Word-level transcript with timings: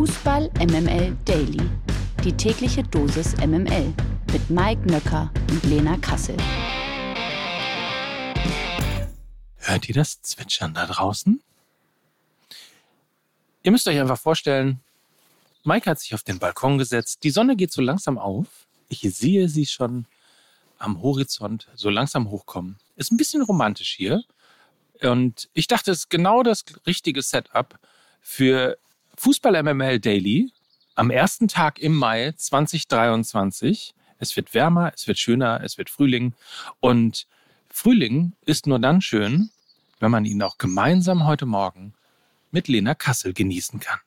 Fußball 0.00 0.50
MML 0.58 1.14
Daily. 1.26 1.60
Die 2.24 2.32
tägliche 2.32 2.82
Dosis 2.82 3.36
MML 3.36 3.92
mit 4.32 4.48
Mike 4.48 4.90
Nöcker 4.90 5.30
und 5.50 5.62
Lena 5.64 5.98
Kassel. 5.98 6.38
Hört 9.56 9.90
ihr 9.90 9.94
das 9.94 10.22
Zwitschern 10.22 10.72
da 10.72 10.86
draußen? 10.86 11.42
Ihr 13.62 13.72
müsst 13.72 13.86
euch 13.88 14.00
einfach 14.00 14.18
vorstellen, 14.18 14.80
Mike 15.64 15.90
hat 15.90 16.00
sich 16.00 16.14
auf 16.14 16.22
den 16.22 16.38
Balkon 16.38 16.78
gesetzt. 16.78 17.22
Die 17.22 17.30
Sonne 17.30 17.54
geht 17.54 17.70
so 17.70 17.82
langsam 17.82 18.16
auf. 18.16 18.46
Ich 18.88 19.00
sehe 19.00 19.50
sie 19.50 19.66
schon 19.66 20.06
am 20.78 21.02
Horizont 21.02 21.68
so 21.74 21.90
langsam 21.90 22.30
hochkommen. 22.30 22.78
Ist 22.96 23.12
ein 23.12 23.18
bisschen 23.18 23.42
romantisch 23.42 23.92
hier. 23.96 24.24
Und 25.02 25.50
ich 25.52 25.66
dachte, 25.66 25.90
es 25.90 25.98
ist 25.98 26.08
genau 26.08 26.42
das 26.42 26.64
richtige 26.86 27.20
Setup 27.20 27.78
für 28.22 28.78
Fußball 29.20 29.62
MML 29.62 30.00
Daily 30.00 30.50
am 30.94 31.10
ersten 31.10 31.46
Tag 31.46 31.78
im 31.78 31.94
Mai 31.94 32.32
2023. 32.34 33.94
Es 34.16 34.34
wird 34.34 34.54
wärmer, 34.54 34.92
es 34.94 35.06
wird 35.08 35.18
schöner, 35.18 35.60
es 35.62 35.76
wird 35.76 35.90
Frühling. 35.90 36.32
Und 36.80 37.26
Frühling 37.68 38.32
ist 38.46 38.66
nur 38.66 38.78
dann 38.78 39.02
schön, 39.02 39.50
wenn 39.98 40.10
man 40.10 40.24
ihn 40.24 40.40
auch 40.40 40.56
gemeinsam 40.56 41.26
heute 41.26 41.44
Morgen 41.44 41.92
mit 42.50 42.66
Lena 42.66 42.94
Kassel 42.94 43.34
genießen 43.34 43.78
kann. 43.78 43.98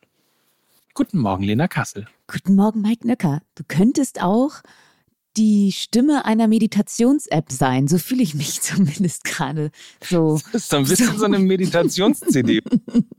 Guten 0.96 1.20
Morgen, 1.20 1.44
Lena 1.44 1.68
Kassel. 1.68 2.08
Guten 2.26 2.56
Morgen, 2.56 2.82
Mike 2.82 3.06
Nöcker. 3.06 3.44
Du 3.54 3.64
könntest 3.68 4.20
auch 4.20 4.64
die 5.38 5.72
Stimme 5.72 6.26
einer 6.26 6.48
Meditations-App 6.48 7.52
sein. 7.52 7.88
So 7.88 7.98
fühle 7.98 8.24
ich 8.24 8.36
mich 8.36 8.62
zumindest 8.62 9.24
gerade. 9.24 9.72
So, 10.04 10.40
das 10.52 10.64
ist 10.64 10.74
ein 10.74 10.84
bisschen 10.84 11.12
so, 11.14 11.20
so 11.20 11.26
eine 11.26 11.40
Meditations-CD. 11.40 12.62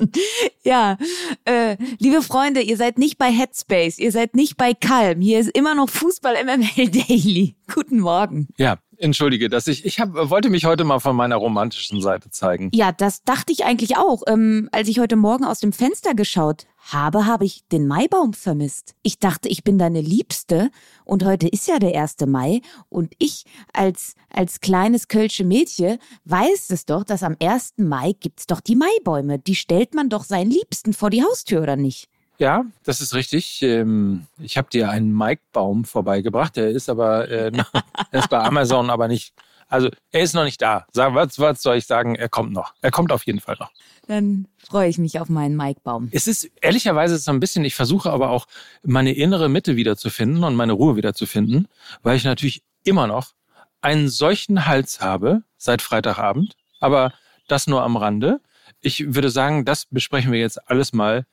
ja, 0.62 0.96
äh, 1.44 1.76
liebe 1.98 2.22
Freunde, 2.22 2.60
ihr 2.60 2.76
seid 2.76 2.98
nicht 2.98 3.18
bei 3.18 3.30
Headspace, 3.30 3.98
ihr 3.98 4.12
seid 4.12 4.34
nicht 4.34 4.56
bei 4.56 4.74
Calm. 4.74 5.20
Hier 5.20 5.40
ist 5.40 5.50
immer 5.50 5.74
noch 5.74 5.88
Fußball 5.88 6.34
MML 6.44 6.88
Daily. 6.88 7.56
Guten 7.74 8.00
Morgen. 8.00 8.48
Ja, 8.56 8.78
entschuldige, 8.98 9.48
dass 9.48 9.66
ich 9.66 9.84
ich 9.84 10.00
hab, 10.00 10.14
wollte 10.14 10.50
mich 10.50 10.64
heute 10.64 10.84
mal 10.84 11.00
von 11.00 11.16
meiner 11.16 11.36
romantischen 11.36 12.00
Seite 12.00 12.30
zeigen. 12.30 12.70
Ja, 12.72 12.92
das 12.92 13.22
dachte 13.22 13.52
ich 13.52 13.64
eigentlich 13.64 13.96
auch, 13.96 14.22
ähm, 14.26 14.68
als 14.72 14.88
ich 14.88 14.98
heute 14.98 15.16
Morgen 15.16 15.44
aus 15.44 15.60
dem 15.60 15.72
Fenster 15.72 16.14
geschaut 16.14 16.66
habe, 16.92 17.26
habe 17.26 17.44
ich 17.44 17.66
den 17.68 17.86
Maibaum 17.86 18.32
vermisst. 18.34 18.94
Ich 19.02 19.18
dachte, 19.18 19.48
ich 19.48 19.64
bin 19.64 19.78
deine 19.78 20.00
Liebste 20.00 20.70
und 21.04 21.24
heute 21.24 21.48
ist 21.48 21.66
ja 21.68 21.78
der 21.78 22.00
1. 22.00 22.16
Mai 22.26 22.60
und 22.88 23.14
ich 23.18 23.44
als, 23.72 24.14
als 24.30 24.60
kleines 24.60 25.08
Kölsche 25.08 25.44
Mädchen 25.44 25.98
weiß 26.24 26.70
es 26.70 26.86
doch, 26.86 27.04
dass 27.04 27.22
am 27.22 27.36
1. 27.40 27.74
Mai 27.78 28.12
gibt's 28.18 28.46
doch 28.46 28.60
die 28.60 28.76
Maibäume. 28.76 29.38
Die 29.38 29.54
stellt 29.54 29.94
man 29.94 30.08
doch 30.08 30.24
seinen 30.24 30.50
Liebsten 30.50 30.92
vor 30.92 31.10
die 31.10 31.22
Haustür, 31.22 31.62
oder 31.62 31.76
nicht? 31.76 32.08
Ja, 32.38 32.64
das 32.82 33.00
ist 33.00 33.14
richtig. 33.14 33.62
Ähm, 33.62 34.26
ich 34.38 34.56
habe 34.56 34.68
dir 34.68 34.90
einen 34.90 35.12
Maikbaum 35.12 35.84
vorbeigebracht. 35.84 36.56
Der 36.56 36.70
ist 36.70 36.88
aber 36.88 37.28
äh, 37.28 37.52
ist 38.12 38.28
bei 38.28 38.40
Amazon, 38.40 38.90
aber 38.90 39.08
nicht. 39.08 39.34
Also 39.74 39.88
er 40.12 40.20
ist 40.20 40.34
noch 40.34 40.44
nicht 40.44 40.62
da. 40.62 40.86
Was, 40.94 41.40
was 41.40 41.60
soll 41.60 41.78
ich 41.78 41.86
sagen? 41.86 42.14
Er 42.14 42.28
kommt 42.28 42.52
noch. 42.52 42.74
Er 42.80 42.92
kommt 42.92 43.10
auf 43.10 43.26
jeden 43.26 43.40
Fall 43.40 43.56
noch. 43.58 43.72
Dann 44.06 44.46
freue 44.56 44.88
ich 44.88 44.98
mich 44.98 45.18
auf 45.18 45.28
meinen 45.28 45.56
Maikbaum. 45.56 46.10
Es 46.12 46.28
ist 46.28 46.48
ehrlicherweise 46.60 47.18
so 47.18 47.32
ein 47.32 47.40
bisschen, 47.40 47.64
ich 47.64 47.74
versuche 47.74 48.12
aber 48.12 48.30
auch 48.30 48.46
meine 48.84 49.12
innere 49.12 49.48
Mitte 49.48 49.74
wiederzufinden 49.74 50.44
und 50.44 50.54
meine 50.54 50.74
Ruhe 50.74 50.94
wiederzufinden, 50.94 51.66
weil 52.04 52.16
ich 52.16 52.22
natürlich 52.22 52.62
immer 52.84 53.08
noch 53.08 53.32
einen 53.80 54.08
solchen 54.08 54.64
Hals 54.66 55.00
habe 55.00 55.42
seit 55.56 55.82
Freitagabend, 55.82 56.54
aber 56.78 57.12
das 57.48 57.66
nur 57.66 57.82
am 57.82 57.96
Rande. 57.96 58.40
Ich 58.80 59.12
würde 59.12 59.28
sagen, 59.28 59.64
das 59.64 59.86
besprechen 59.86 60.30
wir 60.30 60.38
jetzt 60.38 60.70
alles 60.70 60.92
mal 60.92 61.26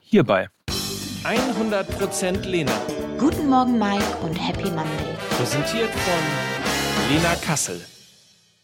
hierbei. 0.00 0.48
100% 1.22 2.44
Lena. 2.44 2.72
Guten 3.20 3.48
Morgen, 3.48 3.78
Mike 3.78 4.16
und 4.24 4.34
Happy 4.34 4.68
Monday. 4.68 5.14
Präsentiert 5.36 5.90
von 5.90 6.47
Lena 7.10 7.34
Kassel. 7.36 7.80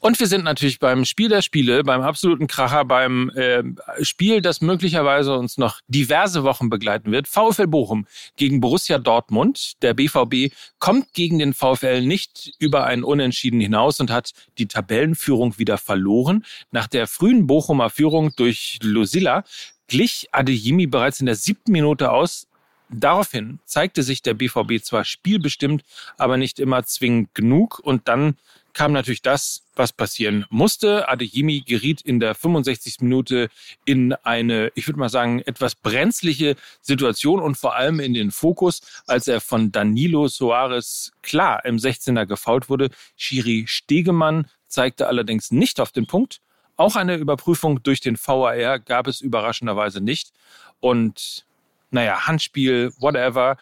Und 0.04 0.20
wir 0.20 0.26
sind 0.26 0.44
natürlich 0.44 0.80
beim 0.80 1.06
Spiel 1.06 1.30
der 1.30 1.40
Spiele, 1.40 1.82
beim 1.82 2.02
absoluten 2.02 2.46
Kracher, 2.46 2.84
beim 2.84 3.30
äh, 3.30 3.62
Spiel, 4.02 4.42
das 4.42 4.60
möglicherweise 4.60 5.34
uns 5.34 5.56
noch 5.56 5.80
diverse 5.88 6.44
Wochen 6.44 6.68
begleiten 6.68 7.10
wird. 7.10 7.26
VfL 7.26 7.66
Bochum 7.66 8.06
gegen 8.36 8.60
Borussia 8.60 8.98
Dortmund. 8.98 9.80
Der 9.80 9.94
BVB 9.94 10.52
kommt 10.78 11.14
gegen 11.14 11.38
den 11.38 11.54
VfL 11.54 12.02
nicht 12.02 12.52
über 12.58 12.84
einen 12.84 13.02
Unentschieden 13.02 13.60
hinaus 13.60 13.98
und 13.98 14.10
hat 14.10 14.32
die 14.58 14.68
Tabellenführung 14.68 15.58
wieder 15.58 15.78
verloren. 15.78 16.44
Nach 16.70 16.86
der 16.86 17.06
frühen 17.06 17.46
Bochumer 17.46 17.88
Führung 17.88 18.32
durch 18.36 18.78
Lucilla 18.82 19.44
glich 19.88 20.28
Adeyemi 20.32 20.86
bereits 20.86 21.20
in 21.20 21.26
der 21.26 21.36
siebten 21.36 21.72
Minute 21.72 22.10
aus. 22.10 22.46
Daraufhin 22.90 23.58
zeigte 23.64 24.02
sich 24.02 24.22
der 24.22 24.34
BVB 24.34 24.82
zwar 24.82 25.04
spielbestimmt, 25.04 25.82
aber 26.18 26.36
nicht 26.36 26.58
immer 26.58 26.84
zwingend 26.84 27.34
genug. 27.34 27.80
Und 27.80 28.08
dann 28.08 28.36
kam 28.74 28.92
natürlich 28.92 29.22
das, 29.22 29.62
was 29.74 29.92
passieren 29.92 30.44
musste. 30.50 31.08
Adeyemi 31.08 31.60
geriet 31.60 32.02
in 32.02 32.20
der 32.20 32.34
65. 32.34 33.00
Minute 33.00 33.48
in 33.84 34.12
eine, 34.12 34.70
ich 34.74 34.86
würde 34.86 34.98
mal 34.98 35.08
sagen, 35.08 35.40
etwas 35.40 35.74
brenzliche 35.74 36.56
Situation 36.82 37.40
und 37.40 37.56
vor 37.56 37.76
allem 37.76 38.00
in 38.00 38.12
den 38.14 38.30
Fokus, 38.30 38.80
als 39.06 39.28
er 39.28 39.40
von 39.40 39.72
Danilo 39.72 40.28
Soares 40.28 41.12
klar 41.22 41.64
im 41.64 41.76
16er 41.76 42.26
gefault 42.26 42.68
wurde. 42.68 42.90
Schiri 43.16 43.64
Stegemann 43.66 44.48
zeigte 44.66 45.06
allerdings 45.06 45.50
nicht 45.50 45.80
auf 45.80 45.92
den 45.92 46.06
Punkt. 46.06 46.40
Auch 46.76 46.96
eine 46.96 47.14
Überprüfung 47.14 47.82
durch 47.84 48.00
den 48.00 48.16
VAR 48.16 48.80
gab 48.80 49.06
es 49.06 49.20
überraschenderweise 49.20 50.00
nicht. 50.00 50.32
Und 50.80 51.46
naja, 51.94 52.26
Handspiel, 52.26 52.92
whatever. 52.98 53.56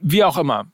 Wie 0.00 0.24
auch 0.24 0.38
immer 0.38 0.66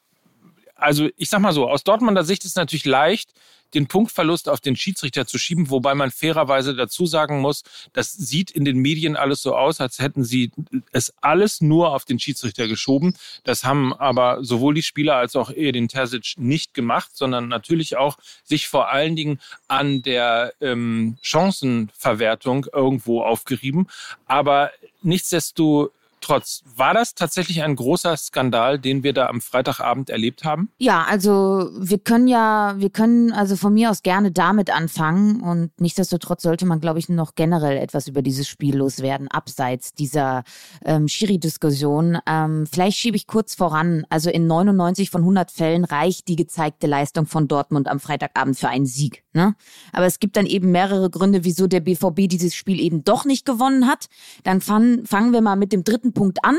also 0.83 1.09
ich 1.17 1.29
sag 1.29 1.41
mal 1.41 1.53
so, 1.53 1.69
aus 1.69 1.85
Dortmunder 1.85 2.25
Sicht 2.25 2.45
ist 2.45 2.51
es 2.51 2.57
natürlich 2.57 2.85
leicht, 2.85 3.33
den 3.75 3.87
Punktverlust 3.87 4.51
auf 4.51 4.61
den 4.61 4.77
Schiedsrichter 4.77 5.27
zu 5.27 5.39
schieben, 5.39 5.71
wobei 5.71 5.95
man 5.95 6.11
fairerweise 6.11 6.75
dazu 6.75 7.07
sagen 7.07 7.41
muss, 7.41 7.63
das 7.95 8.13
sieht 8.13 8.51
in 8.51 8.67
den 8.67 8.79
Medien 8.79 9.17
alles 9.17 9.41
so 9.41 9.57
aus, 9.57 9.81
als 9.81 9.99
hätten 9.99 10.25
sie 10.25 10.51
es 10.91 11.15
alles 11.23 11.63
nur 11.63 11.95
auf 11.95 12.05
den 12.05 12.19
Schiedsrichter 12.19 12.69
geschoben. 12.69 13.15
Das 13.45 13.65
haben 13.65 13.95
aber 13.95 14.45
sowohl 14.45 14.75
die 14.75 14.83
Spieler 14.83 15.17
als 15.17 15.37
auch 15.37 15.51
Edin 15.51 15.89
Terzic 15.89 16.34
nicht 16.37 16.75
gemacht, 16.75 17.13
sondern 17.15 17.49
natürlich 17.49 17.97
auch 17.97 18.19
sich 18.45 18.69
vor 18.69 18.91
allen 18.91 19.17
Dingen 19.17 19.41
an 19.69 20.03
der 20.03 20.53
ähm, 20.61 21.17
Chancenverwertung 21.23 22.67
irgendwo 22.75 23.23
aufgerieben. 23.23 23.87
Aber 24.27 24.71
nichtsdestotrotz 25.01 25.93
Trotz, 26.22 26.62
war 26.77 26.94
das 26.94 27.15
tatsächlich 27.15 27.62
ein 27.62 27.75
großer 27.75 28.16
Skandal, 28.16 28.78
den 28.78 29.03
wir 29.03 29.12
da 29.12 29.27
am 29.27 29.41
Freitagabend 29.41 30.09
erlebt 30.09 30.44
haben? 30.44 30.71
Ja, 30.78 31.03
also 31.03 31.69
wir 31.77 31.99
können 31.99 32.28
ja, 32.28 32.75
wir 32.78 32.91
können 32.91 33.33
also 33.33 33.56
von 33.56 33.75
mir 33.75 33.91
aus 33.91 34.03
gerne 34.03 34.31
damit 34.31 34.71
anfangen 34.71 35.41
und 35.41 35.72
nichtsdestotrotz 35.81 36.43
sollte 36.43 36.65
man, 36.65 36.81
glaube 36.81 37.00
ich, 37.00 37.09
noch 37.09 37.34
generell 37.34 37.77
etwas 37.77 38.06
über 38.06 38.22
dieses 38.22 38.47
Spiel 38.47 38.77
loswerden, 38.77 39.28
abseits 39.28 39.94
dieser 39.94 40.44
ähm, 40.84 41.09
Schiri-Diskussion. 41.09 42.19
Ähm, 42.27 42.66
vielleicht 42.71 42.99
schiebe 42.99 43.16
ich 43.16 43.27
kurz 43.27 43.56
voran, 43.56 44.06
also 44.09 44.31
in 44.31 44.47
99 44.47 45.10
von 45.10 45.22
100 45.22 45.50
Fällen 45.50 45.84
reicht 45.84 46.28
die 46.28 46.37
gezeigte 46.37 46.87
Leistung 46.87 47.27
von 47.27 47.49
Dortmund 47.49 47.89
am 47.89 47.99
Freitagabend 47.99 48.56
für 48.56 48.69
einen 48.69 48.87
Sieg. 48.87 49.25
Ne? 49.33 49.56
Aber 49.93 50.06
es 50.06 50.21
gibt 50.21 50.37
dann 50.37 50.47
eben 50.47 50.71
mehrere 50.71 51.10
Gründe, 51.10 51.44
wieso 51.44 51.66
der 51.66 51.81
BVB 51.81 52.28
dieses 52.28 52.54
Spiel 52.54 52.81
eben 52.81 53.03
doch 53.03 53.25
nicht 53.25 53.44
gewonnen 53.44 53.89
hat. 53.89 54.06
Dann 54.44 54.60
fangen 54.60 55.33
wir 55.33 55.41
mal 55.41 55.56
mit 55.56 55.72
dem 55.72 55.84
dritten 55.84 56.12
Punkt 56.12 56.45
an. 56.45 56.56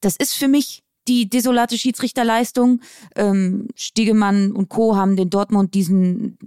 Das 0.00 0.16
ist 0.16 0.34
für 0.34 0.48
mich 0.48 0.82
die 1.08 1.28
desolate 1.28 1.78
Schiedsrichterleistung. 1.78 2.80
Ähm, 3.16 3.68
Stegemann 3.74 4.52
und 4.52 4.68
Co. 4.68 4.96
haben 4.96 5.16
den 5.16 5.30
Dortmund 5.30 5.74
diesen 5.74 6.38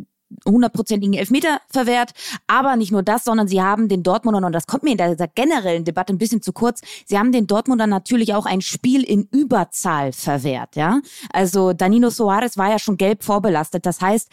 hundertprozentigen 0.45 1.13
Elfmeter 1.13 1.59
verwehrt. 1.69 2.11
Aber 2.47 2.75
nicht 2.75 2.91
nur 2.91 3.03
das, 3.03 3.23
sondern 3.23 3.47
sie 3.47 3.61
haben 3.61 3.87
den 3.87 4.03
Dortmundern, 4.03 4.43
und 4.43 4.53
das 4.53 4.67
kommt 4.67 4.83
mir 4.83 4.91
in 4.91 4.97
dieser 4.97 5.27
generellen 5.27 5.85
Debatte 5.85 6.13
ein 6.13 6.17
bisschen 6.17 6.41
zu 6.41 6.53
kurz, 6.53 6.81
sie 7.05 7.17
haben 7.17 7.31
den 7.31 7.47
Dortmundern 7.47 7.89
natürlich 7.89 8.33
auch 8.33 8.45
ein 8.45 8.61
Spiel 8.61 9.03
in 9.03 9.27
Überzahl 9.31 10.11
verwehrt. 10.11 10.75
Ja, 10.75 11.01
Also 11.31 11.73
Danilo 11.73 12.09
Soares 12.09 12.57
war 12.57 12.69
ja 12.69 12.79
schon 12.79 12.97
gelb 12.97 13.23
vorbelastet. 13.23 13.85
Das 13.85 14.01
heißt, 14.01 14.29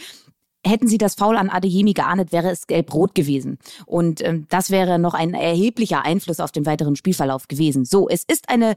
Hätten 0.65 0.87
sie 0.87 0.99
das 0.99 1.17
Foul 1.17 1.37
an 1.37 1.51
Adeyemi 1.51 1.93
geahndet, 1.93 2.31
wäre 2.31 2.51
es 2.51 2.67
gelb-rot 2.67 3.15
gewesen. 3.15 3.59
Und 3.85 4.25
ähm, 4.25 4.47
das 4.49 4.71
wäre 4.71 4.99
noch 4.99 5.15
ein 5.15 5.35
erheblicher 5.35 6.05
Einfluss 6.05 6.39
auf 6.39 6.53
den 6.53 6.67
weiteren 6.67 6.95
Spielverlauf 6.95 7.49
gewesen. 7.49 7.85
So, 7.85 8.09
es 8.09 8.25
ist 8.25 8.49
eine 8.49 8.77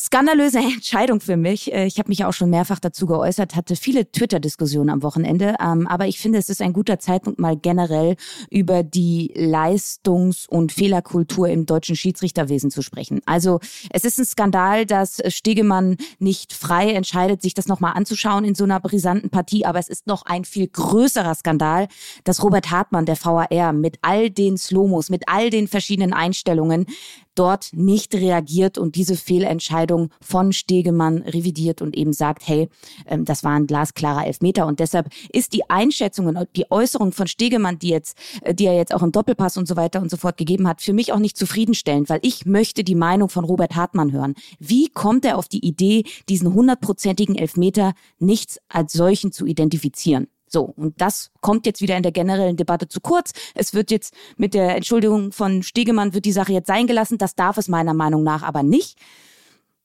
skandalöse 0.00 0.58
Entscheidung 0.74 1.20
für 1.20 1.36
mich. 1.36 1.72
Äh, 1.72 1.86
ich 1.86 1.98
habe 1.98 2.08
mich 2.08 2.24
auch 2.24 2.32
schon 2.32 2.50
mehrfach 2.50 2.80
dazu 2.80 3.06
geäußert, 3.06 3.54
hatte 3.54 3.76
viele 3.76 4.10
Twitter-Diskussionen 4.10 4.90
am 4.90 5.02
Wochenende. 5.02 5.56
Ähm, 5.60 5.86
aber 5.86 6.06
ich 6.06 6.18
finde, 6.18 6.38
es 6.38 6.48
ist 6.48 6.62
ein 6.62 6.72
guter 6.72 6.98
Zeitpunkt, 6.98 7.38
mal 7.38 7.56
generell 7.56 8.16
über 8.50 8.82
die 8.82 9.32
Leistungs- 9.36 10.46
und 10.48 10.72
Fehlerkultur 10.72 11.48
im 11.48 11.66
deutschen 11.66 11.96
Schiedsrichterwesen 11.96 12.70
zu 12.70 12.82
sprechen. 12.82 13.20
Also 13.26 13.60
es 13.90 14.04
ist 14.04 14.18
ein 14.18 14.24
Skandal, 14.24 14.86
dass 14.86 15.20
Stegemann 15.28 15.96
nicht 16.18 16.52
frei 16.52 16.92
entscheidet, 16.92 17.42
sich 17.42 17.54
das 17.54 17.66
nochmal 17.66 17.92
anzuschauen 17.94 18.44
in 18.44 18.54
so 18.54 18.64
einer 18.64 18.80
brisanten 18.80 19.30
Partie. 19.30 19.66
Aber 19.66 19.78
es 19.78 19.88
ist 19.88 20.06
noch 20.06 20.22
ein 20.22 20.44
viel 20.44 20.68
größerer 20.68 21.34
Skandal, 21.34 21.88
dass 22.24 22.42
Robert 22.42 22.70
Hartmann, 22.70 23.04
der 23.06 23.16
VAR, 23.16 23.72
mit 23.72 23.98
all 24.02 24.30
den 24.30 24.56
Slomos, 24.56 25.10
mit 25.10 25.24
all 25.26 25.50
den 25.50 25.68
verschiedenen 25.68 26.12
Einstellungen 26.12 26.86
dort 27.34 27.70
nicht 27.72 28.14
reagiert 28.14 28.78
und 28.78 28.96
diese 28.96 29.16
Fehlentscheidung 29.16 30.10
von 30.20 30.52
Stegemann 30.52 31.18
revidiert 31.22 31.82
und 31.82 31.96
eben 31.96 32.12
sagt, 32.12 32.46
hey, 32.46 32.68
ähm, 33.06 33.24
das 33.24 33.44
war 33.44 33.52
ein 33.52 33.66
glasklarer 33.66 34.26
Elfmeter 34.26 34.66
und 34.66 34.80
deshalb 34.80 35.08
ist 35.32 35.52
die 35.52 35.68
Einschätzung 35.70 36.26
und 36.26 36.48
die 36.56 36.70
Äußerung 36.70 37.12
von 37.12 37.26
Stegemann, 37.26 37.78
die 37.78 37.88
jetzt, 37.88 38.16
äh, 38.42 38.54
die 38.54 38.66
er 38.66 38.74
jetzt 38.74 38.94
auch 38.94 39.02
im 39.02 39.12
Doppelpass 39.12 39.56
und 39.56 39.68
so 39.68 39.76
weiter 39.76 40.00
und 40.00 40.10
so 40.10 40.16
fort 40.16 40.36
gegeben 40.36 40.68
hat, 40.68 40.82
für 40.82 40.92
mich 40.92 41.12
auch 41.12 41.18
nicht 41.18 41.36
zufriedenstellend, 41.36 42.08
weil 42.08 42.20
ich 42.22 42.46
möchte 42.46 42.84
die 42.84 42.94
Meinung 42.94 43.28
von 43.28 43.44
Robert 43.44 43.74
Hartmann 43.76 44.12
hören. 44.12 44.34
Wie 44.58 44.88
kommt 44.88 45.24
er 45.24 45.38
auf 45.38 45.48
die 45.48 45.64
Idee, 45.64 46.04
diesen 46.28 46.52
hundertprozentigen 46.52 47.36
Elfmeter 47.36 47.94
nichts 48.18 48.58
als 48.68 48.92
solchen 48.92 49.32
zu 49.32 49.46
identifizieren? 49.46 50.28
So, 50.52 50.64
und 50.64 51.00
das 51.00 51.30
kommt 51.40 51.64
jetzt 51.64 51.80
wieder 51.80 51.96
in 51.96 52.02
der 52.02 52.10
generellen 52.10 52.56
Debatte 52.56 52.88
zu 52.88 53.00
kurz. 53.00 53.32
Es 53.54 53.72
wird 53.72 53.92
jetzt 53.92 54.12
mit 54.36 54.52
der 54.52 54.74
Entschuldigung 54.74 55.30
von 55.30 55.62
Stegemann 55.62 56.12
wird 56.12 56.24
die 56.24 56.32
Sache 56.32 56.52
jetzt 56.52 56.66
sein 56.66 56.88
gelassen. 56.88 57.18
Das 57.18 57.36
darf 57.36 57.56
es 57.56 57.68
meiner 57.68 57.94
Meinung 57.94 58.24
nach 58.24 58.42
aber 58.42 58.64
nicht. 58.64 58.98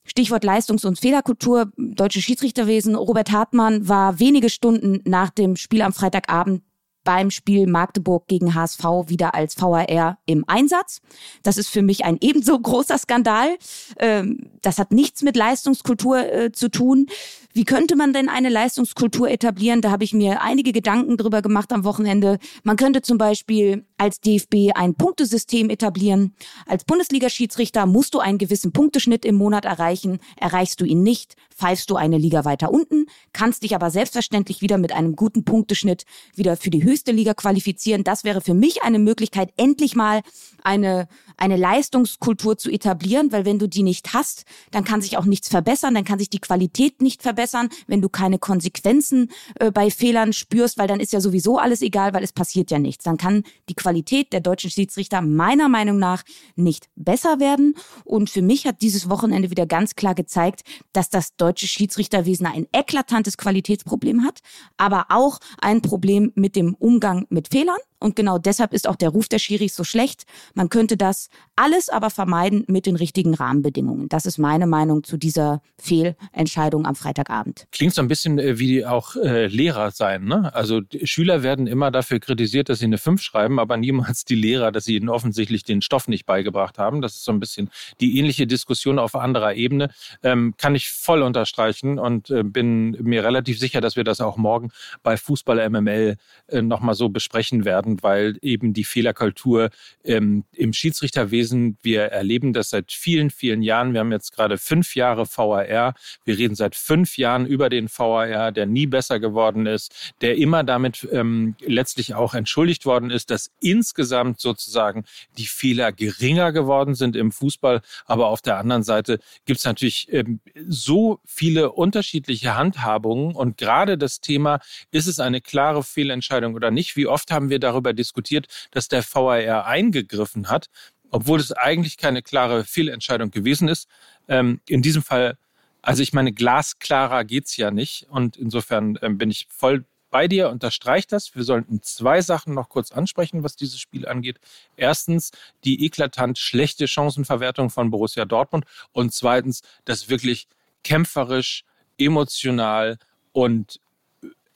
Stichwort 0.06 0.44
Leistungs- 0.44 0.86
und 0.86 1.00
Fehlerkultur, 1.00 1.72
deutsche 1.78 2.22
Schiedsrichterwesen. 2.22 2.96
Robert 2.96 3.32
Hartmann 3.32 3.88
war 3.88 4.20
wenige 4.20 4.50
Stunden 4.50 5.02
nach 5.06 5.30
dem 5.30 5.56
Spiel 5.56 5.84
am 5.84 5.94
Freitagabend 5.94 6.64
beim 7.06 7.32
Spiel 7.32 7.68
Magdeburg 7.68 8.28
gegen 8.28 8.54
HSV 8.54 8.84
wieder 9.08 9.34
als 9.34 9.56
VAR 9.62 10.18
im 10.26 10.44
Einsatz. 10.48 11.02
Das 11.44 11.58
ist 11.58 11.70
für 11.70 11.82
mich 11.82 12.04
ein 12.04 12.18
ebenso 12.20 12.60
großer 12.66 12.98
Skandal. 12.98 13.56
Ähm, 13.98 14.50
das 14.62 14.78
hat 14.78 14.92
nichts 14.92 15.22
mit 15.22 15.38
Leistungskultur 15.38 16.34
äh, 16.34 16.52
zu 16.52 16.70
tun. 16.70 17.08
Wie 17.54 17.64
könnte 17.64 17.96
man 17.96 18.12
denn 18.12 18.28
eine 18.28 18.50
Leistungskultur 18.50 19.30
etablieren? 19.30 19.80
Da 19.80 19.90
habe 19.90 20.04
ich 20.04 20.14
mir 20.14 20.42
einige 20.42 20.74
Gedanken 20.74 21.16
drüber 21.16 21.42
gemacht 21.42 21.72
am 21.72 21.86
Wochenende. 21.86 22.38
Man 22.64 22.76
könnte 22.76 23.02
zum 23.02 23.18
Beispiel 23.18 23.86
als 23.98 24.20
DFB 24.20 24.76
ein 24.76 24.96
Punktesystem 24.96 25.70
etablieren. 25.70 26.36
Als 26.66 26.84
Bundesliga-Schiedsrichter 26.84 27.86
musst 27.86 28.14
du 28.14 28.20
einen 28.20 28.40
gewissen 28.40 28.74
Punkteschnitt 28.74 29.24
im 29.24 29.36
Monat 29.36 29.64
erreichen. 29.64 30.20
Erreichst 30.36 30.82
du 30.82 30.86
ihn 30.86 31.02
nicht, 31.02 31.38
pfeifst 31.56 31.90
du 31.90 31.96
eine 31.96 32.18
Liga 32.18 32.44
weiter 32.44 32.74
unten, 32.74 33.06
kannst 33.32 33.64
dich 33.64 33.74
aber 33.74 33.90
selbstverständlich 33.90 34.62
wieder 34.62 34.78
mit 34.78 34.92
einem 34.92 35.16
guten 35.16 35.46
Punkteschnitt 35.46 36.06
wieder 36.36 36.58
für 36.58 36.72
die 36.72 36.84
höchste 36.96 37.12
Liga 37.12 37.34
qualifizieren. 37.34 38.06
Das 38.06 38.24
wäre 38.24 38.40
für 38.40 38.54
mich 38.54 38.84
eine 38.84 39.00
Möglichkeit, 39.00 39.52
endlich 39.58 39.98
mal 39.98 40.22
eine, 40.64 41.10
eine 41.36 41.58
Leistungskultur 41.58 42.58
zu 42.58 42.72
etablieren, 42.72 43.34
weil 43.34 43.44
wenn 43.44 43.60
du 43.60 43.68
die 43.68 43.84
nicht 43.84 44.14
hast, 44.14 44.46
dann 44.72 44.86
kann 44.86 45.02
sich 45.02 45.18
auch 45.18 45.26
nichts 45.26 45.50
verbessern, 45.50 45.94
dann 45.94 46.06
kann 46.06 46.20
sich 46.20 46.30
die 46.30 46.40
Qualität 46.40 47.02
nicht 47.02 47.22
verbessern, 47.22 47.68
wenn 47.88 48.02
du 48.02 48.08
keine 48.08 48.40
Konsequenzen 48.40 49.30
äh, 49.60 49.72
bei 49.72 49.92
Fehlern 49.92 50.32
spürst, 50.32 50.78
weil 50.78 50.88
dann 50.88 51.02
ist 51.02 51.12
ja 51.12 51.20
sowieso 51.20 51.58
alles 51.58 51.82
egal, 51.82 52.14
weil 52.14 52.24
es 52.24 52.32
passiert 52.32 52.72
ja 52.72 52.80
nichts. 52.80 53.04
Dann 53.04 53.18
kann 53.18 53.44
die 53.68 53.76
Qualität 53.76 54.32
der 54.32 54.40
deutschen 54.40 54.72
Schiedsrichter 54.72 55.22
meiner 55.22 55.68
Meinung 55.68 56.00
nach 56.00 56.24
nicht 56.56 56.88
besser 56.96 57.42
werden. 57.42 57.76
Und 58.06 58.30
für 58.30 58.42
mich 58.42 58.66
hat 58.66 58.82
dieses 58.82 59.10
Wochenende 59.10 59.50
wieder 59.50 59.66
ganz 59.66 59.96
klar 59.96 60.16
gezeigt, 60.16 60.62
dass 60.94 61.10
das 61.10 61.36
deutsche 61.36 61.68
Schiedsrichterwesen 61.68 62.48
ein 62.48 62.68
eklatantes 62.72 63.38
Qualitätsproblem 63.38 64.24
hat, 64.24 64.40
aber 64.78 65.08
auch 65.10 65.40
ein 65.60 65.82
Problem 65.82 66.32
mit 66.36 66.56
dem 66.56 66.76
Umgang 66.86 67.26
mit 67.30 67.48
Fehlern. 67.48 67.80
Und 68.06 68.16
genau 68.16 68.38
deshalb 68.38 68.72
ist 68.72 68.88
auch 68.88 68.98
der 68.98 69.10
Ruf 69.10 69.30
der 69.30 69.40
Schiris 69.40 69.76
so 69.76 69.84
schlecht. 69.84 70.26
Man 70.54 70.70
könnte 70.70 70.96
das 70.96 71.30
alles 71.56 71.90
aber 71.90 72.12
vermeiden 72.12 72.64
mit 72.68 72.86
den 72.86 72.96
richtigen 72.96 73.34
Rahmenbedingungen. 73.34 74.10
Das 74.10 74.28
ist 74.28 74.38
meine 74.38 74.68
Meinung 74.68 75.04
zu 75.04 75.18
dieser 75.18 75.64
Fehlentscheidung 75.80 76.86
am 76.86 76.94
Freitagabend. 76.94 77.66
Klingt 77.72 77.96
so 77.96 78.04
ein 78.04 78.08
bisschen 78.08 78.38
äh, 78.38 78.60
wie 78.60 78.86
auch 78.86 79.16
äh, 79.16 79.48
Lehrer 79.48 79.90
sein. 79.90 80.26
Ne? 80.26 80.54
Also 80.54 80.82
Schüler 81.04 81.42
werden 81.42 81.66
immer 81.66 81.90
dafür 81.90 82.20
kritisiert, 82.20 82.70
dass 82.70 82.78
sie 82.78 82.86
eine 82.86 83.00
5 83.00 83.20
schreiben, 83.24 83.58
aber 83.58 83.76
niemals 83.76 84.24
die 84.24 84.36
Lehrer, 84.36 84.72
dass 84.72 84.86
sie 84.86 84.98
ihnen 84.98 85.10
offensichtlich 85.10 85.64
den 85.64 85.82
Stoff 85.82 86.08
nicht 86.08 86.28
beigebracht 86.28 86.78
haben. 86.78 87.02
Das 87.02 87.16
ist 87.16 87.24
so 87.24 87.32
ein 87.32 87.40
bisschen 87.40 87.72
die 88.02 88.20
ähnliche 88.20 88.46
Diskussion 88.46 89.00
auf 89.00 89.16
anderer 89.16 89.56
Ebene. 89.56 89.90
Ähm, 90.22 90.54
kann 90.60 90.76
ich 90.76 90.92
voll 90.92 91.24
unterstreichen 91.24 91.98
und 91.98 92.30
äh, 92.30 92.44
bin 92.44 92.92
mir 93.02 93.24
relativ 93.24 93.58
sicher, 93.58 93.82
dass 93.82 93.96
wir 93.96 94.04
das 94.04 94.22
auch 94.22 94.38
morgen 94.38 94.70
bei 95.02 95.18
Fußball 95.18 95.68
MML 95.72 96.18
äh, 96.50 96.62
nochmal 96.62 96.94
so 96.94 97.10
besprechen 97.10 97.66
werden 97.66 97.95
weil 98.04 98.38
eben 98.42 98.74
die 98.74 98.84
Fehlerkultur 98.84 99.70
ähm, 100.04 100.44
im 100.54 100.74
Schiedsrichterwesen, 100.74 101.78
wir 101.82 102.04
erleben 102.04 102.54
das 102.54 102.70
seit 102.70 102.92
vielen, 102.92 103.30
vielen 103.30 103.62
Jahren. 103.62 103.94
Wir 103.94 104.02
haben 104.02 104.12
jetzt 104.12 104.36
gerade 104.36 104.58
fünf 104.58 104.96
Jahre 104.96 105.26
VAR. 105.26 105.94
Wir 106.24 106.38
reden 106.38 106.56
seit 106.56 106.76
fünf 106.76 107.18
Jahren 107.18 107.46
über 107.46 107.70
den 107.70 107.90
VAR, 107.90 108.52
der 108.52 108.66
nie 108.66 108.88
besser 108.88 109.20
geworden 109.20 109.66
ist, 109.66 110.14
der 110.22 110.38
immer 110.38 110.64
damit 110.64 111.08
ähm, 111.12 111.56
letztlich 111.62 112.14
auch 112.14 112.34
entschuldigt 112.34 112.86
worden 112.86 113.10
ist, 113.10 113.32
dass 113.32 113.52
insgesamt 113.60 114.40
sozusagen 114.40 115.06
die 115.38 115.48
Fehler 115.48 115.92
geringer 115.92 116.52
geworden 116.52 116.96
sind 116.96 117.16
im 117.16 117.32
Fußball. 117.32 117.82
Aber 118.06 118.28
auf 118.28 118.42
der 118.42 118.58
anderen 118.58 118.84
Seite 118.84 119.20
gibt 119.46 119.60
es 119.60 119.66
natürlich 119.66 120.12
ähm, 120.12 120.40
so 120.68 121.20
viele 121.26 121.72
unterschiedliche 121.72 122.56
Handhabungen 122.56 123.36
und 123.36 123.58
gerade 123.58 123.98
das 123.98 124.22
Thema, 124.22 124.60
ist 124.92 125.08
es 125.08 125.20
eine 125.20 125.42
klare 125.42 125.84
Fehlentscheidung 125.84 126.56
oder 126.56 126.72
nicht? 126.72 126.96
Wie 126.96 127.08
oft 127.08 127.32
haben 127.32 127.50
wir 127.50 127.60
darüber 127.60 127.75
darüber 127.76 127.94
diskutiert, 127.94 128.48
dass 128.72 128.88
der 128.88 129.04
VAR 129.04 129.66
eingegriffen 129.66 130.50
hat, 130.50 130.70
obwohl 131.12 131.40
es 131.40 131.52
eigentlich 131.52 131.98
keine 131.98 132.22
klare 132.22 132.64
Fehlentscheidung 132.64 133.32
gewesen 133.32 133.68
ist. 133.68 133.88
Ähm, 134.28 134.62
in 134.68 134.82
diesem 134.82 135.04
Fall, 135.04 135.38
also 135.82 136.02
ich 136.02 136.14
meine, 136.14 136.34
glasklarer 136.34 137.26
geht's 137.26 137.58
ja 137.58 137.72
nicht. 137.72 138.08
Und 138.10 138.38
insofern 138.38 138.98
ähm, 139.02 139.18
bin 139.18 139.30
ich 139.30 139.48
voll 139.50 139.86
bei 140.10 140.28
dir, 140.28 140.50
unterstreicht 140.50 141.12
das. 141.12 141.36
Wir 141.36 141.44
sollten 141.44 141.82
zwei 141.82 142.22
Sachen 142.22 142.54
noch 142.54 142.70
kurz 142.70 142.92
ansprechen, 142.92 143.44
was 143.44 143.58
dieses 143.58 143.80
Spiel 143.80 144.08
angeht. 144.08 144.40
Erstens 144.78 145.32
die 145.66 145.86
eklatant 145.86 146.38
schlechte 146.38 146.88
Chancenverwertung 146.88 147.70
von 147.70 147.92
Borussia 147.92 148.24
Dortmund 148.24 148.66
und 148.94 149.14
zweitens 149.14 149.62
das 149.84 150.08
wirklich 150.08 150.48
kämpferisch, 150.84 151.66
emotional 151.98 152.98
und 153.34 153.80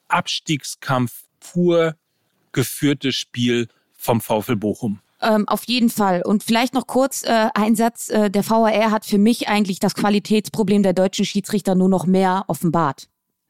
Abstiegskampf 0.07 1.25
pur 1.39 1.95
geführte 2.51 3.12
Spiel 3.12 3.68
vom 3.94 4.22
VfL 4.22 4.56
Bochum. 4.56 5.00
Ähm, 5.22 5.48
auf 5.48 5.66
jeden 5.66 5.90
Fall. 5.90 6.22
Und 6.24 6.44
vielleicht 6.44 6.74
noch 6.74 6.88
kurz 6.88 7.24
äh, 7.24 7.50
ein 7.54 7.75
Satz. 7.75 8.10
Äh, 8.10 8.30
der 8.31 8.50
VAR 8.50 8.92
hat 8.92 9.06
für 9.06 9.18
mich 9.18 9.50
eigentlich 9.50 9.80
das 9.80 9.94
Qualitätsproblem 9.96 10.84
der 10.84 10.94
deutschen 10.94 11.25
Schiedsrichter 11.25 11.75
nur 11.75 11.90
noch 11.90 12.06
mehr 12.06 12.46
offenbart. 12.48 13.10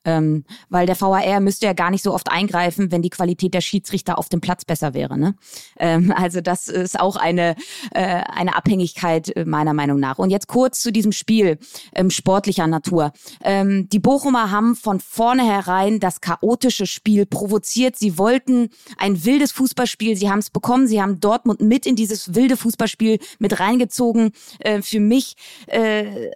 Ähm, 0.09 0.43
weil 0.69 0.87
der 0.87 0.99
VAR 0.99 1.39
müsste 1.39 1.67
ja 1.67 1.73
gar 1.73 1.91
nicht 1.91 2.03
so 2.03 2.13
oft 2.13 2.31
eingreifen, 2.31 2.91
wenn 2.91 3.03
die 3.03 3.11
Qualität 3.11 3.53
der 3.53 3.61
Schiedsrichter 3.61 4.17
auf 4.17 4.27
dem 4.27 4.41
Platz 4.41 4.65
besser 4.65 4.95
wäre. 4.95 5.19
Ne? 5.19 5.35
Ähm, 5.77 6.11
also 6.15 6.41
das 6.41 6.67
ist 6.67 6.99
auch 6.99 7.15
eine, 7.15 7.55
äh, 7.91 8.01
eine 8.01 8.55
Abhängigkeit 8.55 9.35
äh, 9.35 9.45
meiner 9.45 9.73
Meinung 9.73 9.99
nach. 9.99 10.17
Und 10.17 10.31
jetzt 10.31 10.47
kurz 10.47 10.79
zu 10.79 10.91
diesem 10.91 11.11
Spiel 11.11 11.59
ähm, 11.93 12.09
sportlicher 12.09 12.65
Natur. 12.65 13.11
Ähm, 13.43 13.87
die 13.89 13.99
Bochumer 13.99 14.49
haben 14.49 14.75
von 14.75 14.99
vornherein 14.99 15.99
das 15.99 16.21
chaotische 16.21 16.87
Spiel 16.87 17.27
provoziert. 17.27 17.95
Sie 17.97 18.17
wollten 18.17 18.69
ein 18.97 19.23
wildes 19.25 19.51
Fußballspiel. 19.51 20.15
Sie 20.15 20.29
haben 20.29 20.39
es 20.39 20.49
bekommen. 20.49 20.87
Sie 20.87 21.01
haben 21.01 21.19
Dortmund 21.19 21.61
mit 21.61 21.85
in 21.85 21.95
dieses 21.95 22.33
wilde 22.33 22.57
Fußballspiel 22.57 23.19
mit 23.37 23.59
reingezogen. 23.59 24.31
Äh, 24.59 24.81
für 24.81 24.99
mich 24.99 25.35
äh, 25.67 26.31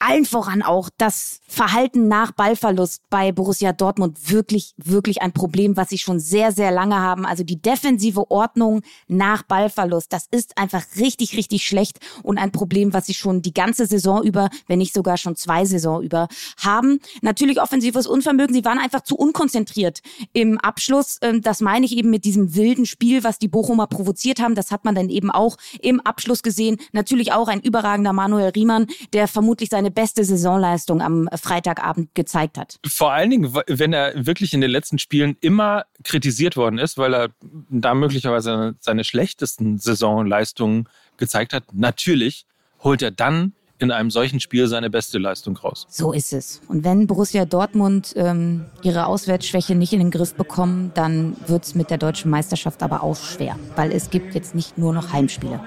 allen 0.00 0.24
voran 0.24 0.62
auch 0.62 0.88
das 0.96 1.40
Verhalten 1.46 2.08
nach 2.08 2.32
Ballverlust 2.32 3.02
bei 3.10 3.32
Borussia 3.32 3.72
Dortmund 3.72 4.30
wirklich, 4.30 4.74
wirklich 4.78 5.20
ein 5.20 5.32
Problem, 5.32 5.76
was 5.76 5.90
sie 5.90 5.98
schon 5.98 6.18
sehr, 6.18 6.52
sehr 6.52 6.70
lange 6.70 6.96
haben. 6.96 7.26
Also 7.26 7.44
die 7.44 7.60
defensive 7.60 8.30
Ordnung 8.30 8.80
nach 9.08 9.42
Ballverlust, 9.42 10.12
das 10.12 10.26
ist 10.30 10.56
einfach 10.56 10.82
richtig, 10.98 11.36
richtig 11.36 11.66
schlecht 11.66 11.98
und 12.22 12.38
ein 12.38 12.50
Problem, 12.50 12.94
was 12.94 13.06
sie 13.06 13.14
schon 13.14 13.42
die 13.42 13.52
ganze 13.52 13.84
Saison 13.86 14.22
über, 14.22 14.48
wenn 14.68 14.78
nicht 14.78 14.94
sogar 14.94 15.18
schon 15.18 15.36
zwei 15.36 15.66
Saison 15.66 16.02
über 16.02 16.28
haben. 16.56 17.00
Natürlich 17.20 17.60
offensives 17.60 18.06
Unvermögen, 18.06 18.54
sie 18.54 18.64
waren 18.64 18.78
einfach 18.78 19.02
zu 19.02 19.16
unkonzentriert 19.16 20.00
im 20.32 20.58
Abschluss. 20.58 21.18
Ähm, 21.20 21.42
das 21.42 21.60
meine 21.60 21.84
ich 21.84 21.96
eben 21.96 22.08
mit 22.08 22.24
diesem 22.24 22.54
wilden 22.54 22.86
Spiel, 22.86 23.22
was 23.22 23.38
die 23.38 23.48
Bochumer 23.48 23.86
provoziert 23.86 24.40
haben. 24.40 24.54
Das 24.54 24.70
hat 24.70 24.86
man 24.86 24.94
dann 24.94 25.10
eben 25.10 25.30
auch 25.30 25.58
im 25.82 26.00
Abschluss 26.00 26.42
gesehen. 26.42 26.78
Natürlich 26.92 27.32
auch 27.32 27.48
ein 27.48 27.60
überragender 27.60 28.14
Manuel 28.14 28.50
Riemann, 28.50 28.86
der 29.12 29.28
vermutlich 29.28 29.68
seine 29.68 29.89
seine 29.90 29.92
beste 29.92 30.24
Saisonleistung 30.24 31.02
am 31.02 31.28
Freitagabend 31.34 32.14
gezeigt 32.14 32.58
hat. 32.58 32.78
Vor 32.86 33.12
allen 33.12 33.30
Dingen, 33.30 33.54
wenn 33.66 33.92
er 33.92 34.26
wirklich 34.26 34.54
in 34.54 34.60
den 34.60 34.70
letzten 34.70 34.98
Spielen 34.98 35.36
immer 35.40 35.84
kritisiert 36.04 36.56
worden 36.56 36.78
ist, 36.78 36.98
weil 36.98 37.14
er 37.14 37.28
da 37.70 37.94
möglicherweise 37.94 38.74
seine 38.80 39.04
schlechtesten 39.04 39.78
Saisonleistungen 39.78 40.88
gezeigt 41.16 41.52
hat. 41.52 41.64
Natürlich 41.72 42.46
holt 42.82 43.02
er 43.02 43.10
dann 43.10 43.52
in 43.78 43.90
einem 43.90 44.10
solchen 44.10 44.40
Spiel 44.40 44.66
seine 44.68 44.90
beste 44.90 45.18
Leistung 45.18 45.56
raus. 45.56 45.86
So 45.88 46.12
ist 46.12 46.34
es. 46.34 46.60
Und 46.68 46.84
wenn 46.84 47.06
Borussia 47.06 47.46
Dortmund 47.46 48.12
ähm, 48.14 48.66
ihre 48.82 49.06
Auswärtsschwäche 49.06 49.74
nicht 49.74 49.94
in 49.94 50.00
den 50.00 50.10
Griff 50.10 50.34
bekommen, 50.34 50.92
dann 50.94 51.34
wird 51.46 51.64
es 51.64 51.74
mit 51.74 51.88
der 51.88 51.96
deutschen 51.96 52.30
Meisterschaft 52.30 52.82
aber 52.82 53.02
auch 53.02 53.16
schwer, 53.16 53.58
weil 53.76 53.90
es 53.90 54.10
gibt 54.10 54.34
jetzt 54.34 54.54
nicht 54.54 54.76
nur 54.76 54.92
noch 54.92 55.14
Heimspiele. 55.14 55.60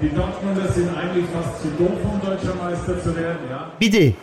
Die 0.00 0.10
Dortmunder 0.10 0.70
sind 0.70 0.96
eigentlich 0.96 1.26
fast 1.32 1.60
zu 1.60 1.68
dumm, 1.70 1.98
um 2.04 2.20
deutscher 2.20 2.54
Meister 2.54 3.02
zu 3.02 3.16
werden, 3.16 3.50
ja? 3.50 3.72
Bitte. 3.80 4.14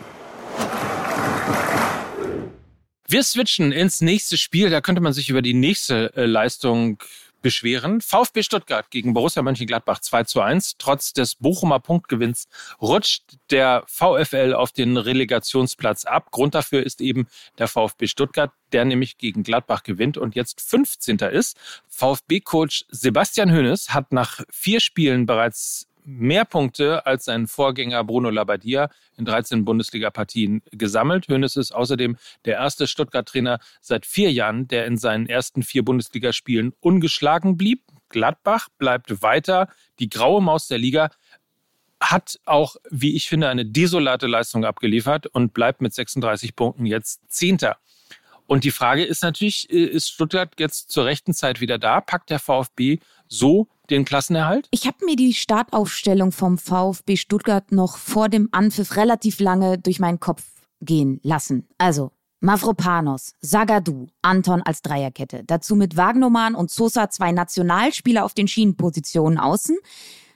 Wir 3.08 3.22
switchen 3.22 3.72
ins 3.72 4.00
nächste 4.00 4.38
Spiel. 4.38 4.70
Da 4.70 4.80
könnte 4.80 5.02
man 5.02 5.12
sich 5.12 5.28
über 5.28 5.42
die 5.42 5.52
nächste 5.52 6.16
äh, 6.16 6.24
Leistung 6.24 6.98
beschweren. 7.46 8.00
VfB 8.00 8.42
Stuttgart 8.42 8.90
gegen 8.90 9.14
Borussia 9.14 9.40
Mönchengladbach 9.40 10.00
2 10.00 10.24
zu 10.24 10.40
1. 10.40 10.78
Trotz 10.78 11.12
des 11.12 11.36
Bochumer 11.36 11.78
Punktgewinns 11.78 12.48
rutscht 12.82 13.22
der 13.52 13.84
VfL 13.86 14.52
auf 14.52 14.72
den 14.72 14.96
Relegationsplatz 14.96 16.06
ab. 16.06 16.32
Grund 16.32 16.56
dafür 16.56 16.82
ist 16.82 17.00
eben 17.00 17.28
der 17.58 17.68
VfB 17.68 18.08
Stuttgart, 18.08 18.50
der 18.72 18.84
nämlich 18.84 19.16
gegen 19.16 19.44
Gladbach 19.44 19.84
gewinnt 19.84 20.18
und 20.18 20.34
jetzt 20.34 20.60
15. 20.60 21.18
ist. 21.18 21.56
VfB-Coach 21.86 22.86
Sebastian 22.88 23.52
Hönes 23.52 23.94
hat 23.94 24.10
nach 24.10 24.40
vier 24.50 24.80
Spielen 24.80 25.24
bereits 25.24 25.86
mehr 26.06 26.44
Punkte 26.44 27.04
als 27.04 27.24
sein 27.24 27.48
Vorgänger 27.48 28.04
Bruno 28.04 28.30
Labbadia 28.30 28.88
in 29.16 29.24
13 29.24 29.64
Bundesliga-Partien 29.64 30.62
gesammelt. 30.70 31.28
Hönes 31.28 31.56
ist 31.56 31.72
außerdem 31.72 32.16
der 32.44 32.54
erste 32.54 32.86
Stuttgart-Trainer 32.86 33.58
seit 33.80 34.06
vier 34.06 34.32
Jahren, 34.32 34.68
der 34.68 34.86
in 34.86 34.96
seinen 34.96 35.28
ersten 35.28 35.62
vier 35.62 35.84
Bundesligaspielen 35.84 36.72
ungeschlagen 36.80 37.56
blieb. 37.56 37.82
Gladbach 38.08 38.68
bleibt 38.78 39.20
weiter 39.20 39.68
die 39.98 40.08
graue 40.08 40.40
Maus 40.40 40.68
der 40.68 40.78
Liga, 40.78 41.10
hat 42.00 42.38
auch, 42.44 42.76
wie 42.90 43.16
ich 43.16 43.28
finde, 43.28 43.48
eine 43.48 43.66
desolate 43.66 44.26
Leistung 44.26 44.64
abgeliefert 44.64 45.26
und 45.26 45.54
bleibt 45.54 45.80
mit 45.80 45.94
36 45.94 46.54
Punkten 46.54 46.86
jetzt 46.86 47.20
Zehnter. 47.28 47.78
Und 48.46 48.64
die 48.64 48.70
Frage 48.70 49.04
ist 49.04 49.22
natürlich, 49.22 49.70
äh, 49.70 49.84
ist 49.84 50.10
Stuttgart 50.10 50.50
jetzt 50.58 50.90
zur 50.90 51.04
rechten 51.04 51.34
Zeit 51.34 51.60
wieder 51.60 51.78
da? 51.78 52.00
Packt 52.00 52.30
der 52.30 52.38
VfB 52.38 52.98
so 53.28 53.68
den 53.90 54.04
Klassenerhalt? 54.04 54.68
Ich 54.70 54.86
habe 54.86 55.04
mir 55.04 55.16
die 55.16 55.34
Startaufstellung 55.34 56.32
vom 56.32 56.58
VfB 56.58 57.16
Stuttgart 57.16 57.72
noch 57.72 57.96
vor 57.96 58.28
dem 58.28 58.48
Anpfiff 58.52 58.96
relativ 58.96 59.40
lange 59.40 59.78
durch 59.78 59.98
meinen 59.98 60.20
Kopf 60.20 60.42
gehen 60.80 61.20
lassen. 61.22 61.66
Also 61.78 62.12
Mavropanos, 62.40 63.32
Sagadu, 63.40 64.08
Anton 64.22 64.62
als 64.62 64.82
Dreierkette. 64.82 65.42
Dazu 65.44 65.74
mit 65.74 65.96
Wagnoman 65.96 66.54
und 66.54 66.70
Sosa 66.70 67.08
zwei 67.10 67.32
Nationalspieler 67.32 68.24
auf 68.24 68.34
den 68.34 68.46
Schienenpositionen 68.46 69.38
außen. 69.38 69.76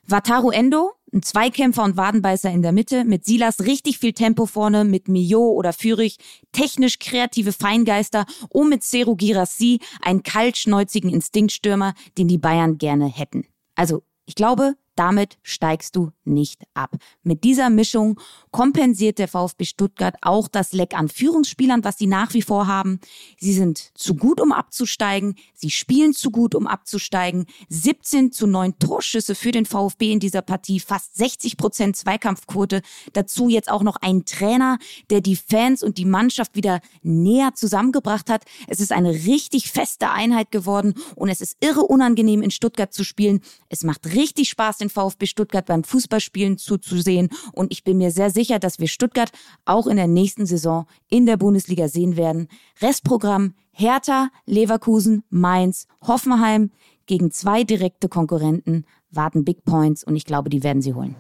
Wataru 0.07 0.50
Endo, 0.50 0.93
ein 1.12 1.23
Zweikämpfer 1.23 1.85
und 1.85 1.97
Wadenbeißer 1.97 2.50
in 2.50 2.62
der 2.62 2.73
Mitte, 2.73 3.05
mit 3.05 3.25
Silas 3.25 3.61
richtig 3.61 3.99
viel 3.99 4.12
Tempo 4.12 4.47
vorne, 4.47 4.85
mit 4.85 5.09
Mio 5.09 5.50
oder 5.50 5.73
Fürich, 5.73 6.19
technisch 6.52 6.99
kreative 6.99 7.52
Feingeister 7.52 8.26
und 8.49 8.69
mit 8.69 8.83
Seru 8.83 9.17
Girassi, 9.17 9.81
einen 10.02 10.23
kaltschnäuzigen 10.23 11.11
Instinktstürmer, 11.11 11.95
den 12.19 12.29
die 12.29 12.38
Bayern 12.38 12.79
gerne 12.79 13.07
hätten. 13.07 13.47
Also, 13.75 14.02
ich 14.26 14.35
glaube, 14.35 14.75
damit 15.00 15.38
steigst 15.42 15.97
du 15.97 16.11
nicht 16.26 16.64
ab. 16.75 16.95
Mit 17.23 17.42
dieser 17.42 17.71
Mischung 17.71 18.21
kompensiert 18.50 19.19
der 19.19 19.28
VfB 19.28 19.64
Stuttgart 19.64 20.14
auch 20.21 20.47
das 20.47 20.75
Leck 20.75 20.92
an 20.92 21.09
Führungsspielern, 21.09 21.85
was 21.85 21.97
sie 21.97 22.07
nach 22.07 22.35
wie 22.35 22.42
vor 22.42 22.66
haben. 22.66 23.00
Sie 23.38 23.54
sind 23.54 23.92
zu 23.95 24.14
gut, 24.14 24.42
um 24.42 24.52
abzusteigen. 24.52 25.37
Sie 25.54 25.71
spielen 25.71 26.12
zu 26.12 26.30
gut, 26.30 26.54
um 26.54 26.66
abzusteigen. 26.66 27.47
17 27.71 28.30
zu 28.30 28.47
9 28.47 28.78
Torschüsse 28.78 29.35
für 29.35 29.52
den 29.52 29.64
VfB 29.64 30.12
in 30.12 30.21
dieser 30.21 30.42
Partie, 30.42 30.80
fast 30.80 31.16
60 31.16 31.57
Prozent 31.57 31.97
Zweikampfquote. 31.97 32.83
Dazu 33.14 33.49
jetzt 33.49 33.71
auch 33.71 33.83
noch 33.83 33.97
ein 34.02 34.26
Trainer, 34.26 34.78
der 35.09 35.23
die 35.23 35.37
Fans 35.37 35.83
und 35.83 35.97
die 35.97 36.04
Mannschaft 36.04 36.57
wieder 36.57 36.80
näher 37.00 37.54
zusammengebracht 37.54 38.28
hat. 38.28 38.45
Es 38.66 38.80
ist 38.80 38.92
eine 38.92 39.12
richtig 39.12 39.71
feste 39.71 40.11
Einheit 40.11 40.50
geworden 40.50 40.92
und 41.14 41.30
es 41.30 41.40
ist 41.40 41.57
irre 41.61 41.85
unangenehm 41.85 42.42
in 42.42 42.50
Stuttgart 42.50 42.92
zu 42.92 43.02
spielen. 43.02 43.40
Es 43.71 43.83
macht 43.83 44.14
richtig 44.14 44.50
Spaß, 44.50 44.76
den 44.76 44.89
VfB 44.90 45.26
Stuttgart 45.26 45.64
beim 45.64 45.85
Fußballspielen 45.85 46.59
zuzusehen. 46.59 47.30
Und 47.52 47.73
ich 47.73 47.85
bin 47.85 47.97
mir 47.97 48.11
sehr 48.11 48.30
sicher, 48.30 48.59
dass 48.59 48.78
wir 48.78 48.88
Stuttgart 48.88 49.30
auch 49.64 49.87
in 49.87 49.97
der 49.97 50.09
nächsten 50.09 50.44
Saison 50.44 50.87
in 51.09 51.25
der 51.25 51.38
Bundesliga 51.38 51.88
sehen 51.88 52.16
werden. 52.16 52.49
Restprogramm 52.82 53.54
Hertha, 53.73 54.28
Leverkusen, 54.47 55.25
Mainz, 55.30 55.87
Hoffenheim 56.06 56.70
gegen 57.06 57.30
zwei 57.30 57.64
direkte 57.64 58.09
Konkurrenten 58.09 58.85
warten 59.11 59.44
Big 59.44 59.64
Points 59.64 60.04
und 60.04 60.16
ich 60.16 60.25
glaube, 60.25 60.50
die 60.50 60.62
werden 60.62 60.82
sie 60.82 60.94
holen. 60.94 61.16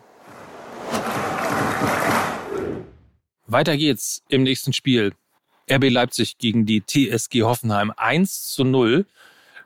Weiter 3.46 3.76
geht's 3.76 4.22
im 4.28 4.44
nächsten 4.44 4.72
Spiel. 4.72 5.12
RB 5.70 5.88
Leipzig 5.88 6.38
gegen 6.38 6.66
die 6.66 6.82
TSG 6.84 7.42
Hoffenheim 7.42 7.92
1 7.96 8.44
zu 8.44 8.64
0. 8.64 9.06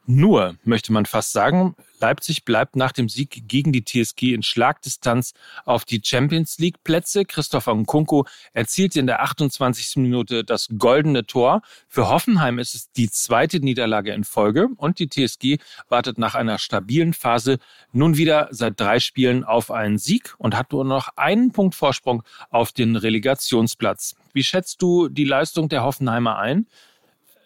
Nur, 0.07 0.57
möchte 0.65 0.93
man 0.93 1.07
fast 1.07 1.33
sagen, 1.33 1.75
Leipzig 1.99 2.45
bleibt 2.45 2.77
nach 2.77 2.93
dem 2.93 3.09
Sieg 3.09 3.49
gegen 3.49 3.73
die 3.73 3.85
TSG 3.85 4.35
in 4.35 4.43
Schlagdistanz 4.43 5.33
auf 5.65 5.87
die 5.87 6.03
Champions 6.05 6.59
League 6.59 6.85
Plätze. 6.85 7.25
Christopher 7.25 7.75
Nkunku 7.75 8.25
erzielte 8.53 9.01
in 9.01 9.07
der 9.07 9.23
28. 9.23 9.97
Minute 9.97 10.45
das 10.45 10.69
goldene 10.77 11.25
Tor. 11.25 11.63
Für 11.89 12.11
Hoffenheim 12.11 12.59
ist 12.59 12.75
es 12.75 12.93
die 12.93 13.09
zweite 13.09 13.61
Niederlage 13.61 14.13
in 14.13 14.25
Folge 14.25 14.69
und 14.77 14.99
die 14.99 15.09
TSG 15.09 15.57
wartet 15.89 16.19
nach 16.19 16.35
einer 16.35 16.59
stabilen 16.59 17.15
Phase 17.15 17.59
nun 17.93 18.19
wieder 18.19 18.49
seit 18.51 18.79
drei 18.79 19.01
Spielen 19.01 19.43
auf 19.43 19.71
einen 19.71 19.97
Sieg 19.97 20.35
und 20.37 20.55
hat 20.55 20.73
nur 20.73 20.85
noch 20.85 21.09
einen 21.17 21.51
Punkt 21.53 21.75
Vorsprung 21.75 22.23
auf 22.51 22.73
den 22.73 22.97
Relegationsplatz. 22.97 24.17
Wie 24.35 24.45
schätzt 24.45 24.83
du 24.83 25.09
die 25.09 25.25
Leistung 25.25 25.71
der 25.71 25.83
Hoffenheimer 25.83 26.37
ein? 26.37 26.67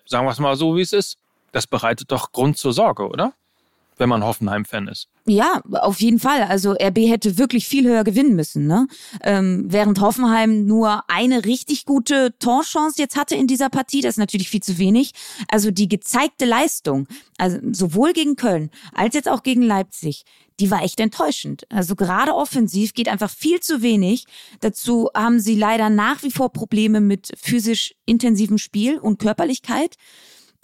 Sagen 0.06 0.26
wir 0.26 0.32
es 0.32 0.40
mal 0.40 0.56
so, 0.56 0.76
wie 0.76 0.80
es 0.80 0.92
ist. 0.92 1.18
Das 1.52 1.66
bereitet 1.66 2.12
doch 2.12 2.32
Grund 2.32 2.56
zur 2.58 2.72
Sorge, 2.72 3.08
oder? 3.08 3.32
Wenn 3.96 4.08
man 4.08 4.22
Hoffenheim-Fan 4.22 4.86
ist. 4.86 5.08
Ja, 5.26 5.60
auf 5.72 6.00
jeden 6.00 6.20
Fall. 6.20 6.44
Also 6.44 6.72
RB 6.72 6.98
hätte 7.08 7.36
wirklich 7.36 7.66
viel 7.66 7.86
höher 7.86 8.04
gewinnen 8.04 8.36
müssen. 8.36 8.66
Ne? 8.66 8.86
Ähm, 9.22 9.66
während 9.68 10.00
Hoffenheim 10.00 10.66
nur 10.66 11.02
eine 11.08 11.44
richtig 11.44 11.84
gute 11.84 12.34
Torchance 12.38 13.00
jetzt 13.02 13.16
hatte 13.16 13.34
in 13.34 13.48
dieser 13.48 13.68
Partie, 13.68 14.00
das 14.00 14.14
ist 14.14 14.18
natürlich 14.18 14.48
viel 14.48 14.62
zu 14.62 14.78
wenig. 14.78 15.12
Also 15.50 15.72
die 15.72 15.88
gezeigte 15.88 16.44
Leistung, 16.44 17.08
also 17.38 17.58
sowohl 17.72 18.12
gegen 18.12 18.36
Köln 18.36 18.70
als 18.94 19.14
jetzt 19.14 19.28
auch 19.28 19.42
gegen 19.42 19.62
Leipzig, 19.62 20.24
die 20.60 20.70
war 20.70 20.82
echt 20.82 20.98
enttäuschend. 21.00 21.66
Also 21.68 21.94
gerade 21.94 22.34
offensiv 22.34 22.94
geht 22.94 23.08
einfach 23.08 23.30
viel 23.30 23.60
zu 23.60 23.82
wenig. 23.82 24.24
Dazu 24.60 25.10
haben 25.14 25.40
sie 25.40 25.56
leider 25.56 25.90
nach 25.90 26.22
wie 26.22 26.30
vor 26.30 26.52
Probleme 26.52 27.00
mit 27.00 27.32
physisch 27.36 27.94
intensivem 28.06 28.58
Spiel 28.58 28.98
und 28.98 29.18
Körperlichkeit. 29.18 29.96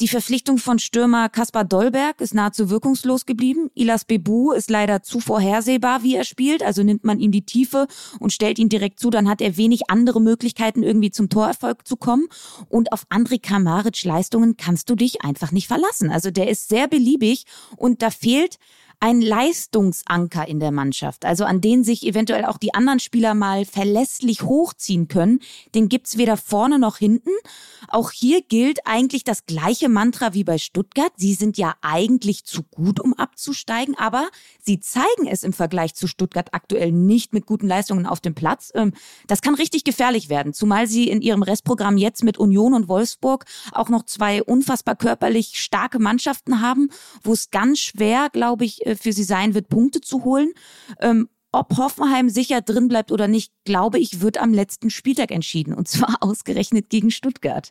Die 0.01 0.09
Verpflichtung 0.09 0.59
von 0.59 0.81
Stürmer 0.81 1.29
Kaspar 1.29 1.65
Dollberg 1.65 2.21
ist 2.21 2.35
nahezu 2.35 2.69
wirkungslos 2.69 3.27
geblieben. 3.27 3.71
Ilas 3.75 4.05
Bebu 4.05 4.51
ist 4.51 4.69
leider 4.69 5.05
zu 5.05 5.21
vorhersehbar, 5.21 6.03
wie 6.03 6.17
er 6.17 6.25
spielt. 6.25 6.65
Also 6.65 6.83
nimmt 6.83 7.05
man 7.05 7.21
ihm 7.21 7.31
die 7.31 7.47
Tiefe 7.47 7.87
und 8.19 8.33
stellt 8.33 8.59
ihn 8.59 8.69
direkt 8.69 8.99
zu, 8.99 9.11
dann 9.11 9.29
hat 9.29 9.41
er 9.41 9.57
wenig 9.57 9.91
andere 9.91 10.21
Möglichkeiten, 10.21 10.83
irgendwie 10.83 11.13
zum 11.13 11.29
Torerfolg 11.29 11.87
zu 11.87 11.97
kommen. 11.97 12.27
Und 12.69 12.91
auf 12.93 13.07
André 13.09 13.41
Kramaric 13.41 14.03
Leistungen 14.03 14.57
kannst 14.57 14.91
du 14.91 14.97
dich 14.97 15.23
einfach 15.23 15.53
nicht 15.53 15.69
verlassen. 15.69 16.11
Also 16.11 16.33
der 16.33 16.49
ist 16.49 16.69
sehr 16.69 16.89
beliebig 16.89 17.45
und 17.77 18.03
da 18.03 18.11
fehlt 18.11 18.59
ein 19.01 19.21
Leistungsanker 19.21 20.47
in 20.49 20.61
der 20.61 20.71
Mannschaft, 20.71 21.25
also 21.25 21.45
an 21.45 21.61
den 21.61 21.85
sich 21.85 22.07
eventuell 22.07 22.45
auch 22.45 22.59
die 22.59 22.75
anderen 22.75 23.01
Spieler 23.01 23.35
mal 23.35 23.65
verlässlich 23.65 24.43
hochziehen 24.43 25.09
können. 25.09 25.41
Den 25.75 25.89
gibt's 25.89 26.17
weder 26.17 26.37
vorne 26.37 26.79
noch 26.79 26.97
hinten. 26.99 27.31
Auch 27.89 28.11
hier 28.11 28.43
gilt 28.43 28.87
eigentlich 28.87 29.25
das 29.25 29.47
gleiche 29.47 29.89
Mantra 29.89 30.35
wie 30.35 30.45
bei 30.45 30.59
Stuttgart. 30.59 31.13
Sie 31.17 31.35
sind 31.35 31.59
ja 31.59 31.75
eigentlich 31.83 32.45
zu 32.45 32.63
gut, 32.63 33.01
um 33.01 33.15
abzusteigen, 33.15 33.95
aber 33.97 34.29
sie 34.61 34.81
zeigen 34.81 35.27
es 35.31 35.43
im 35.43 35.53
Vergleich 35.53 35.95
zu 35.95 36.07
Stuttgart 36.07 36.49
aktuell 36.53 36.93
nicht 36.93 37.33
mit 37.33 37.47
guten 37.47 37.69
Leistungen 37.69 38.07
auf 38.07 38.21
dem 38.21 38.35
Platz. 38.35 38.73
Ähm, 38.75 38.93
das 39.27 39.43
kann 39.43 39.55
richtig 39.55 39.85
gefährlich 39.85 40.29
werden, 40.29 40.55
zumal 40.55 40.87
sie 40.87 41.09
in 41.09 41.21
ihrem 41.21 41.43
Restprogramm 41.43 41.97
jetzt 41.97 42.25
mit 42.25 42.39
Union 42.39 42.75
und 42.75 42.89
Wolfsburg 42.89 43.45
auch 43.73 43.89
noch 43.89 44.05
zwei 44.05 44.43
unfassbar 44.43 44.97
körperlich 44.97 45.61
starke 45.61 45.99
Mannschaften 45.99 46.61
haben, 46.61 46.91
wo 47.23 47.33
es 47.33 47.51
ganz 47.51 47.79
schwer, 47.79 48.29
glaube 48.33 48.65
ich, 48.65 48.84
für 48.97 49.13
sie 49.13 49.25
sein 49.25 49.55
wird, 49.55 49.69
Punkte 49.69 50.01
zu 50.01 50.25
holen. 50.25 50.53
Ähm, 51.01 51.29
ob 51.53 51.77
Hoffenheim 51.77 52.29
sicher 52.29 52.63
drin 52.63 52.89
bleibt 52.89 53.13
oder 53.13 53.29
nicht, 53.29 53.53
glaube 53.65 53.99
ich, 54.01 54.21
wird 54.21 54.39
am 54.39 54.53
letzten 54.53 54.91
Spieltag 54.91 55.31
entschieden. 55.31 55.73
Und 55.73 55.87
zwar 55.89 56.17
ausgerechnet 56.21 56.91
gegen 56.91 57.11
Stuttgart. 57.11 57.71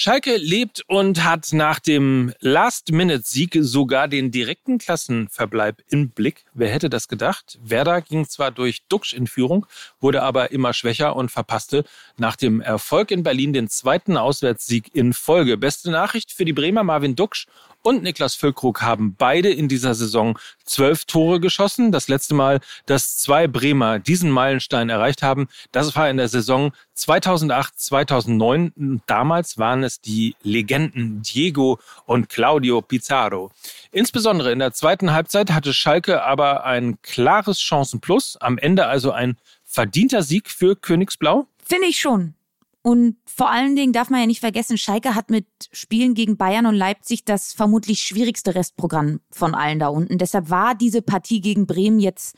Schalke 0.00 0.36
lebt 0.36 0.84
und 0.86 1.24
hat 1.24 1.52
nach 1.52 1.80
dem 1.80 2.32
Last-Minute-Sieg 2.38 3.58
sogar 3.62 4.06
den 4.06 4.30
direkten 4.30 4.78
Klassenverbleib 4.78 5.82
im 5.88 6.10
Blick. 6.10 6.44
Wer 6.54 6.68
hätte 6.68 6.88
das 6.88 7.08
gedacht? 7.08 7.58
Werder 7.64 8.00
ging 8.00 8.28
zwar 8.28 8.52
durch 8.52 8.84
Duxch 8.88 9.12
in 9.12 9.26
Führung, 9.26 9.66
wurde 9.98 10.22
aber 10.22 10.52
immer 10.52 10.72
schwächer 10.72 11.16
und 11.16 11.32
verpasste 11.32 11.82
nach 12.16 12.36
dem 12.36 12.60
Erfolg 12.60 13.10
in 13.10 13.24
Berlin 13.24 13.52
den 13.52 13.68
zweiten 13.68 14.16
Auswärtssieg 14.16 14.94
in 14.94 15.12
Folge. 15.12 15.56
Beste 15.56 15.90
Nachricht 15.90 16.30
für 16.30 16.44
die 16.44 16.52
Bremer 16.52 16.84
Marvin 16.84 17.16
Duxch 17.16 17.48
und 17.82 18.02
Niklas 18.02 18.34
Füllkrug 18.34 18.82
haben 18.82 19.14
beide 19.16 19.50
in 19.50 19.68
dieser 19.68 19.94
Saison 19.94 20.38
zwölf 20.64 21.04
Tore 21.04 21.40
geschossen. 21.40 21.92
Das 21.92 22.08
letzte 22.08 22.34
Mal, 22.34 22.60
dass 22.86 23.16
zwei 23.16 23.46
Bremer 23.46 23.98
diesen 23.98 24.30
Meilenstein 24.30 24.88
erreicht 24.88 25.22
haben, 25.22 25.48
das 25.72 25.94
war 25.96 26.10
in 26.10 26.16
der 26.16 26.28
Saison 26.28 26.72
2008, 26.94 27.78
2009. 27.78 29.02
Damals 29.06 29.58
waren 29.58 29.84
es 29.84 30.00
die 30.00 30.36
Legenden 30.42 31.22
Diego 31.22 31.78
und 32.04 32.28
Claudio 32.28 32.82
Pizarro. 32.82 33.50
Insbesondere 33.90 34.52
in 34.52 34.58
der 34.58 34.72
zweiten 34.72 35.12
Halbzeit 35.12 35.52
hatte 35.52 35.72
Schalke 35.72 36.22
aber 36.24 36.64
ein 36.64 37.00
klares 37.02 37.60
Chancenplus. 37.60 38.36
Am 38.36 38.58
Ende 38.58 38.86
also 38.86 39.12
ein 39.12 39.36
verdienter 39.64 40.22
Sieg 40.22 40.50
für 40.50 40.76
Königsblau? 40.76 41.46
Finde 41.64 41.86
ich 41.86 42.00
schon. 42.00 42.34
Und 42.82 43.16
vor 43.26 43.50
allen 43.50 43.76
Dingen 43.76 43.92
darf 43.92 44.08
man 44.08 44.20
ja 44.20 44.26
nicht 44.26 44.40
vergessen, 44.40 44.78
Schalke 44.78 45.14
hat 45.14 45.30
mit 45.30 45.46
Spielen 45.72 46.14
gegen 46.14 46.36
Bayern 46.36 46.66
und 46.66 46.74
Leipzig 46.74 47.24
das 47.24 47.52
vermutlich 47.52 48.00
schwierigste 48.00 48.54
Restprogramm 48.54 49.20
von 49.30 49.54
allen 49.54 49.78
da 49.78 49.88
unten. 49.88 50.18
Deshalb 50.18 50.48
war 50.48 50.74
diese 50.74 51.02
Partie 51.02 51.40
gegen 51.40 51.66
Bremen 51.66 51.98
jetzt 51.98 52.36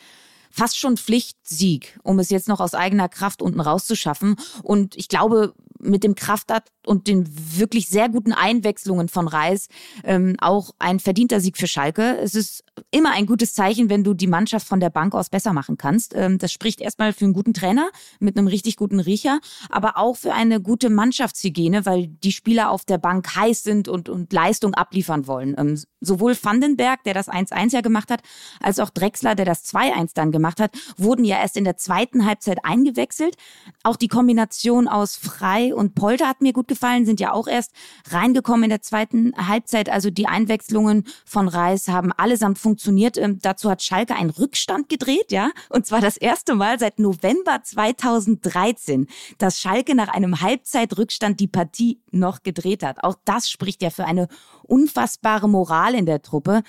fast 0.50 0.78
schon 0.78 0.96
Pflichtsieg, 0.96 1.98
um 2.02 2.18
es 2.18 2.30
jetzt 2.30 2.48
noch 2.48 2.60
aus 2.60 2.74
eigener 2.74 3.08
Kraft 3.08 3.42
unten 3.42 3.60
rauszuschaffen. 3.60 4.36
Und 4.62 4.96
ich 4.96 5.08
glaube, 5.08 5.54
mit 5.82 6.04
dem 6.04 6.14
Kraftakt 6.14 6.68
und 6.86 7.06
den 7.06 7.28
wirklich 7.58 7.88
sehr 7.88 8.08
guten 8.08 8.32
Einwechslungen 8.32 9.08
von 9.08 9.28
Reis 9.28 9.68
ähm, 10.04 10.36
auch 10.40 10.70
ein 10.78 11.00
verdienter 11.00 11.40
Sieg 11.40 11.56
für 11.56 11.66
Schalke. 11.66 12.18
Es 12.18 12.34
ist 12.34 12.64
immer 12.90 13.12
ein 13.12 13.26
gutes 13.26 13.54
Zeichen, 13.54 13.90
wenn 13.90 14.04
du 14.04 14.14
die 14.14 14.26
Mannschaft 14.26 14.66
von 14.66 14.80
der 14.80 14.90
Bank 14.90 15.14
aus 15.14 15.28
besser 15.28 15.52
machen 15.52 15.76
kannst. 15.76 16.14
Ähm, 16.14 16.38
das 16.38 16.52
spricht 16.52 16.80
erstmal 16.80 17.12
für 17.12 17.24
einen 17.24 17.34
guten 17.34 17.54
Trainer 17.54 17.90
mit 18.18 18.36
einem 18.36 18.46
richtig 18.46 18.76
guten 18.76 19.00
Riecher, 19.00 19.40
aber 19.68 19.96
auch 19.96 20.16
für 20.16 20.32
eine 20.32 20.60
gute 20.60 20.90
Mannschaftshygiene, 20.90 21.86
weil 21.86 22.08
die 22.08 22.32
Spieler 22.32 22.70
auf 22.70 22.84
der 22.84 22.98
Bank 22.98 23.34
heiß 23.34 23.62
sind 23.62 23.88
und, 23.88 24.08
und 24.08 24.32
Leistung 24.32 24.74
abliefern 24.74 25.26
wollen. 25.26 25.54
Ähm, 25.58 25.80
sowohl 26.00 26.36
Vandenberg, 26.40 27.04
der 27.04 27.14
das 27.14 27.28
1-1 27.28 27.74
ja 27.74 27.80
gemacht 27.80 28.10
hat, 28.10 28.22
als 28.60 28.78
auch 28.78 28.90
Drexler, 28.90 29.34
der 29.34 29.44
das 29.44 29.64
2-1 29.64 30.12
dann 30.14 30.32
gemacht 30.32 30.60
hat, 30.60 30.72
wurden 30.96 31.24
ja 31.24 31.40
erst 31.40 31.56
in 31.56 31.64
der 31.64 31.76
zweiten 31.76 32.26
Halbzeit 32.26 32.64
eingewechselt. 32.64 33.36
Auch 33.82 33.96
die 33.96 34.08
Kombination 34.08 34.88
aus 34.88 35.16
Frei 35.16 35.69
und 35.72 35.94
Polter 35.94 36.28
hat 36.28 36.40
mir 36.40 36.52
gut 36.52 36.68
gefallen, 36.68 37.06
sind 37.06 37.20
ja 37.20 37.32
auch 37.32 37.46
erst 37.46 37.72
reingekommen 38.10 38.64
in 38.64 38.70
der 38.70 38.82
zweiten 38.82 39.32
Halbzeit. 39.36 39.88
Also 39.88 40.10
die 40.10 40.26
Einwechslungen 40.26 41.04
von 41.24 41.48
Reis 41.48 41.88
haben 41.88 42.12
allesamt 42.12 42.58
funktioniert. 42.58 43.16
Ähm, 43.16 43.38
dazu 43.40 43.70
hat 43.70 43.82
Schalke 43.82 44.14
einen 44.14 44.30
Rückstand 44.30 44.88
gedreht, 44.88 45.32
ja. 45.32 45.50
Und 45.68 45.86
zwar 45.86 46.00
das 46.00 46.16
erste 46.16 46.54
Mal 46.54 46.78
seit 46.78 46.98
November 46.98 47.60
2013, 47.62 49.06
dass 49.38 49.60
Schalke 49.60 49.94
nach 49.94 50.08
einem 50.08 50.40
Halbzeitrückstand 50.40 51.40
die 51.40 51.48
Partie 51.48 52.00
noch 52.10 52.42
gedreht 52.42 52.82
hat. 52.82 53.02
Auch 53.04 53.16
das 53.24 53.50
spricht 53.50 53.82
ja 53.82 53.90
für 53.90 54.04
eine 54.04 54.28
unfassbare 54.62 55.48
Moral 55.48 55.94
in 55.94 56.06
der 56.06 56.22
Truppe. 56.22 56.62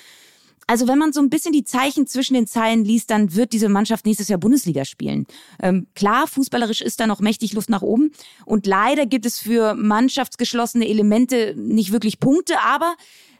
Also 0.71 0.87
wenn 0.87 0.97
man 0.97 1.11
so 1.11 1.19
ein 1.19 1.29
bisschen 1.29 1.51
die 1.51 1.65
Zeichen 1.65 2.07
zwischen 2.07 2.33
den 2.33 2.47
Zeilen 2.47 2.85
liest, 2.85 3.09
dann 3.09 3.35
wird 3.35 3.51
diese 3.51 3.67
Mannschaft 3.67 4.05
nächstes 4.05 4.29
Jahr 4.29 4.39
Bundesliga 4.39 4.85
spielen. 4.85 5.27
Ähm, 5.61 5.87
klar, 5.95 6.27
fußballerisch 6.27 6.79
ist 6.79 7.01
da 7.01 7.07
noch 7.07 7.19
mächtig 7.19 7.51
Luft 7.51 7.69
nach 7.69 7.81
oben. 7.81 8.13
Und 8.45 8.65
leider 8.65 9.05
gibt 9.05 9.25
es 9.25 9.37
für 9.37 9.75
mannschaftsgeschlossene 9.75 10.87
Elemente 10.87 11.55
nicht 11.57 11.91
wirklich 11.91 12.21
Punkte, 12.21 12.53
aber 12.65 12.95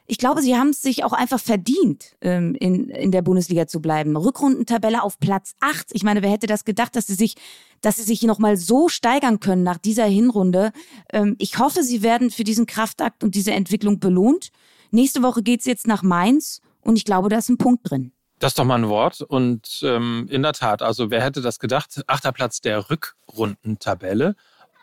ich 0.06 0.18
glaube, 0.18 0.42
sie 0.42 0.56
haben 0.56 0.68
es 0.68 0.82
sich 0.82 1.04
auch 1.04 1.14
einfach 1.14 1.40
verdient, 1.40 2.16
ähm, 2.20 2.54
in, 2.60 2.90
in 2.90 3.12
der 3.12 3.22
Bundesliga 3.22 3.66
zu 3.66 3.80
bleiben. 3.80 4.14
Rückrundentabelle 4.14 5.02
auf 5.02 5.18
Platz 5.18 5.54
8. 5.60 5.86
Ich 5.92 6.02
meine, 6.02 6.20
wer 6.20 6.28
hätte 6.28 6.46
das 6.46 6.66
gedacht, 6.66 6.94
dass 6.96 7.06
sie 7.06 7.14
sich, 7.14 7.36
dass 7.80 7.96
sie 7.96 8.02
sich 8.02 8.22
nochmal 8.24 8.58
so 8.58 8.90
steigern 8.90 9.40
können 9.40 9.62
nach 9.62 9.78
dieser 9.78 10.04
Hinrunde? 10.04 10.70
Ähm, 11.10 11.36
ich 11.38 11.58
hoffe, 11.58 11.82
sie 11.82 12.02
werden 12.02 12.30
für 12.30 12.44
diesen 12.44 12.66
Kraftakt 12.66 13.24
und 13.24 13.34
diese 13.34 13.52
Entwicklung 13.52 14.00
belohnt. 14.00 14.50
Nächste 14.90 15.22
Woche 15.22 15.42
geht's 15.42 15.64
jetzt 15.64 15.86
nach 15.86 16.02
Mainz 16.02 16.60
und 16.82 16.96
ich 16.96 17.04
glaube, 17.04 17.28
da 17.28 17.38
ist 17.38 17.48
ein 17.48 17.58
Punkt 17.58 17.90
drin. 17.90 18.12
Das 18.38 18.52
ist 18.52 18.58
doch 18.58 18.64
mal 18.64 18.76
ein 18.76 18.88
Wort. 18.88 19.20
Und 19.20 19.80
ähm, 19.84 20.26
in 20.28 20.42
der 20.42 20.52
Tat, 20.52 20.82
also 20.82 21.10
wer 21.10 21.22
hätte 21.22 21.42
das 21.42 21.60
gedacht? 21.60 22.02
Achter 22.08 22.32
Platz 22.32 22.60
der 22.60 22.90
Rückrundentabelle. 22.90 24.34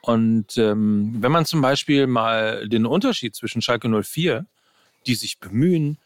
Und 0.01 0.58
ähm, 0.58 1.18
wenn 1.20 1.32
man 1.32 1.46
zum 1.46 1.62
Beispiel 1.62 2.08
mal 2.08 2.70
den 2.70 2.86
Unterschied 2.86 3.36
zwischen 3.36 3.62
Schalke 3.62 3.89
04, 3.89 4.46
die 5.06 5.15
sich 5.15 5.39
bemühen, 5.39 5.98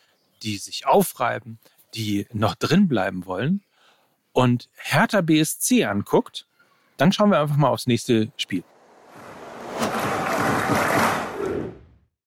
die 0.42 0.58
sich 0.58 0.88
aufreiben, 0.88 1.60
die 1.94 2.26
noch 2.34 2.56
drin 2.56 2.88
bleiben 2.88 3.26
wollen, 3.28 3.62
und 4.32 4.68
Hertha 4.74 5.22
BSC 5.22 5.86
anguckt, 5.86 6.48
dann 6.98 7.12
schauen 7.12 7.30
wir 7.30 7.40
einfach 7.40 7.58
mal 7.58 7.70
aufs 7.70 7.86
nächste 7.86 8.32
Spiel. 8.36 8.64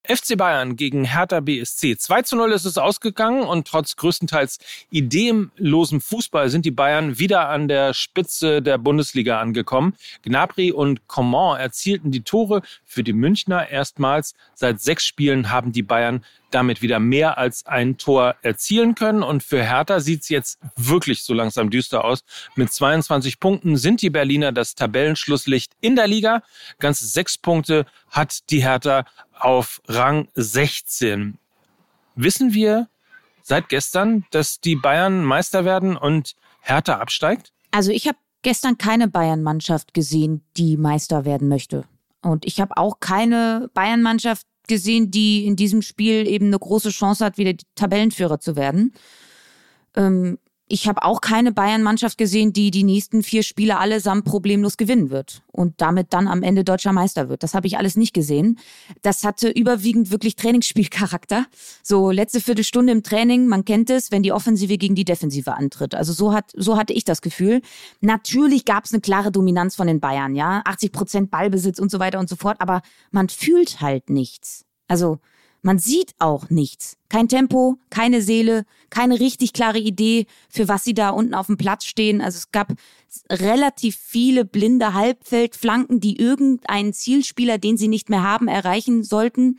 FC 0.06 0.36
Bayern 0.36 0.76
gegen 0.76 1.04
Hertha 1.04 1.40
BSC. 1.40 1.96
2 1.96 2.22
zu 2.22 2.36
0 2.36 2.52
ist 2.52 2.64
es 2.64 2.78
ausgegangen 2.78 3.42
und 3.42 3.66
trotz 3.66 3.96
größtenteils 3.96 4.58
ideenlosem 4.90 6.00
Fußball 6.00 6.48
sind 6.48 6.64
die 6.64 6.70
Bayern 6.70 7.18
wieder 7.18 7.48
an 7.48 7.68
der 7.68 7.94
Spitze 7.94 8.62
der 8.62 8.78
Bundesliga 8.78 9.40
angekommen. 9.40 9.94
Gnabry 10.22 10.72
und 10.72 11.07
Coman 11.09 11.59
erzielten 11.59 12.11
die 12.11 12.22
Tore 12.22 12.62
für 12.85 13.02
die 13.02 13.12
Münchner 13.12 13.68
erstmals. 13.68 14.35
Seit 14.54 14.81
sechs 14.81 15.04
Spielen 15.04 15.50
haben 15.50 15.72
die 15.72 15.83
Bayern 15.83 16.24
damit 16.50 16.81
wieder 16.81 17.00
mehr 17.00 17.38
als 17.38 17.66
ein 17.66 17.98
Tor 17.98 18.37
erzielen 18.42 18.94
können. 18.94 19.22
Und 19.22 19.42
für 19.42 19.62
Hertha 19.62 20.00
sieht 20.00 20.22
es 20.22 20.28
jetzt 20.28 20.59
wirklich 20.76 21.22
so 21.22 21.35
langsam 21.35 21.70
düster 21.70 22.04
aus. 22.04 22.24
Mit 22.54 22.72
22 22.72 23.40
Punkten 23.40 23.76
sind 23.76 24.00
die 24.00 24.11
Berliner 24.11 24.52
das 24.52 24.74
Tabellenschlusslicht 24.74 25.72
in 25.81 25.96
der 25.96 26.07
Liga. 26.07 26.42
Ganze 26.78 27.07
sechs 27.07 27.37
Punkte 27.37 27.87
hat 28.11 28.50
die 28.50 28.62
Hertha 28.62 29.04
auf 29.38 29.83
Rang 29.96 30.28
16. 30.35 31.38
Wissen 32.16 32.52
wir 32.52 32.88
seit 33.42 33.70
gestern, 33.70 34.26
dass 34.30 34.61
die 34.61 34.76
Bayern 34.76 35.24
Meister 35.24 35.64
werden 35.64 35.96
und 35.96 36.37
Hertha 36.61 36.98
absteigt? 36.98 37.52
Also 37.70 37.90
ich 37.90 38.06
habe 38.06 38.18
gestern 38.42 38.76
keine 38.76 39.09
Bayern-Mannschaft 39.09 39.94
gesehen, 39.94 40.42
die 40.56 40.76
Meister 40.76 41.24
werden 41.24 41.48
möchte. 41.48 41.85
Und 42.20 42.44
ich 42.44 42.61
habe 42.61 42.76
auch 42.76 43.00
keine 43.00 43.70
Bayern-Mannschaft 43.72 44.46
gesehen, 44.68 45.11
die 45.11 45.46
in 45.46 45.56
diesem 45.56 45.80
Spiel 45.80 46.26
eben 46.26 46.46
eine 46.46 46.59
große 46.59 46.90
Chance 46.90 47.24
hat, 47.24 47.38
wieder 47.38 47.54
Tabellenführer 47.74 48.38
zu 48.38 48.56
werden. 48.56 48.92
Ähm, 49.94 50.38
ich 50.68 50.88
habe 50.88 51.05
auch 51.05 51.20
keine 51.20 51.52
Bayern-Mannschaft 51.52 52.18
gesehen, 52.18 52.52
die 52.52 52.72
die 52.72 52.83
nächsten 52.83 53.22
vier 53.22 53.44
Spiele 53.44 53.79
allesamt 53.79 54.24
problemlos 54.24 54.76
gewinnen 54.76 55.11
wird 55.11 55.42
und 55.52 55.81
damit 55.81 56.12
dann 56.12 56.26
am 56.26 56.42
Ende 56.42 56.64
deutscher 56.64 56.92
Meister 56.92 57.29
wird. 57.29 57.44
Das 57.44 57.55
habe 57.55 57.68
ich 57.68 57.79
alles 57.79 57.96
nicht 57.96 58.12
gesehen. 58.12 58.59
Das 59.02 59.22
hatte 59.22 59.48
überwiegend 59.48 60.11
wirklich 60.11 60.35
Trainingsspielcharakter. 60.35 61.46
So 61.85 62.11
letzte 62.11 62.40
Viertelstunde 62.40 62.92
im 62.92 63.05
Training, 63.05 63.46
man 63.46 63.64
kennt 63.64 63.90
es, 63.90 64.11
wenn 64.11 64.24
die 64.24 64.33
Offensive 64.33 64.76
gegen 64.76 64.96
die 64.96 65.05
Defensive 65.05 65.55
antritt. 65.55 65.94
Also 65.94 66.12
so 66.12 66.33
hat 66.33 66.50
so 66.57 66.76
hatte 66.76 66.92
ich 66.92 67.05
das 67.05 67.22
Gefühl. 67.22 67.62
Natürlich 68.00 68.64
gab 68.64 68.87
es 68.87 68.92
eine 68.92 69.00
klare 69.00 69.31
Dominanz 69.31 69.76
von 69.76 69.87
den 69.87 70.00
Bayern, 70.00 70.35
ja, 70.35 70.62
80 70.64 70.90
Prozent 70.90 71.31
Ballbesitz 71.31 71.79
und 71.79 71.92
so 71.92 72.00
weiter 72.00 72.18
und 72.18 72.29
so 72.29 72.35
fort. 72.35 72.57
Aber 72.61 72.83
man 73.12 73.29
fühlt 73.29 73.81
halt 73.81 74.11
nichts. 74.11 74.64
Also 74.88 75.20
man 75.66 75.81
sieht 75.81 76.14
auch 76.20 76.48
nichts. 76.48 76.96
Kein 77.09 77.26
Tempo, 77.26 77.79
keine 77.90 78.22
Seele, 78.22 78.66
keine 78.88 79.18
richtig 79.18 79.52
klare 79.52 79.81
Idee, 79.81 80.26
für 80.48 80.68
was 80.68 80.85
sie 80.85 80.94
da 80.94 81.11
unten 81.11 81.35
auf 81.35 81.46
dem 81.46 81.57
Platz 81.57 81.87
stehen. 81.87 82.20
Also 82.20 82.37
es 82.37 82.52
gab 82.52 82.72
relativ 83.29 83.96
viele 83.96 84.44
blinde 84.44 84.94
Halbfeldflanken, 84.94 85.98
die 85.98 86.20
irgendeinen 86.20 86.92
Zielspieler, 86.92 87.59
den 87.59 87.76
sie 87.76 87.88
nicht 87.88 88.11
mehr 88.11 88.22
haben, 88.22 88.46
erreichen 88.46 89.02
sollten. 89.02 89.59